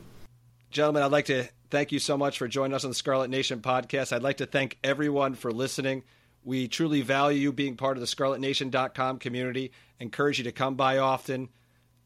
Gentlemen, 0.70 1.02
I'd 1.02 1.10
like 1.10 1.24
to 1.24 1.48
thank 1.68 1.90
you 1.90 1.98
so 1.98 2.16
much 2.16 2.38
for 2.38 2.46
joining 2.46 2.74
us 2.74 2.84
on 2.84 2.90
the 2.90 2.94
Scarlet 2.94 3.28
Nation 3.28 3.58
podcast. 3.58 4.12
I'd 4.12 4.22
like 4.22 4.36
to 4.36 4.46
thank 4.46 4.78
everyone 4.84 5.34
for 5.34 5.50
listening. 5.50 6.04
We 6.44 6.68
truly 6.68 7.00
value 7.00 7.40
you 7.40 7.52
being 7.52 7.76
part 7.76 7.96
of 7.96 8.02
the 8.02 8.06
ScarletNation.com 8.06 9.18
community. 9.18 9.72
Encourage 9.98 10.38
you 10.38 10.44
to 10.44 10.52
come 10.52 10.76
by 10.76 10.98
often. 10.98 11.48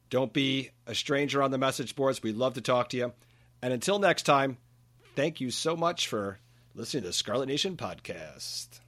Don't 0.08 0.32
be 0.32 0.70
a 0.86 0.94
stranger 0.94 1.42
on 1.42 1.50
the 1.50 1.58
message 1.58 1.94
boards. 1.94 2.22
We'd 2.22 2.36
love 2.36 2.54
to 2.54 2.62
talk 2.62 2.88
to 2.90 2.96
you. 2.96 3.12
And 3.62 3.72
until 3.72 3.98
next 3.98 4.24
time, 4.24 4.58
thank 5.14 5.40
you 5.40 5.50
so 5.50 5.76
much 5.76 6.08
for 6.08 6.38
listening 6.74 7.04
to 7.04 7.08
the 7.10 7.12
Scarlet 7.12 7.46
Nation 7.46 7.76
podcast. 7.76 8.81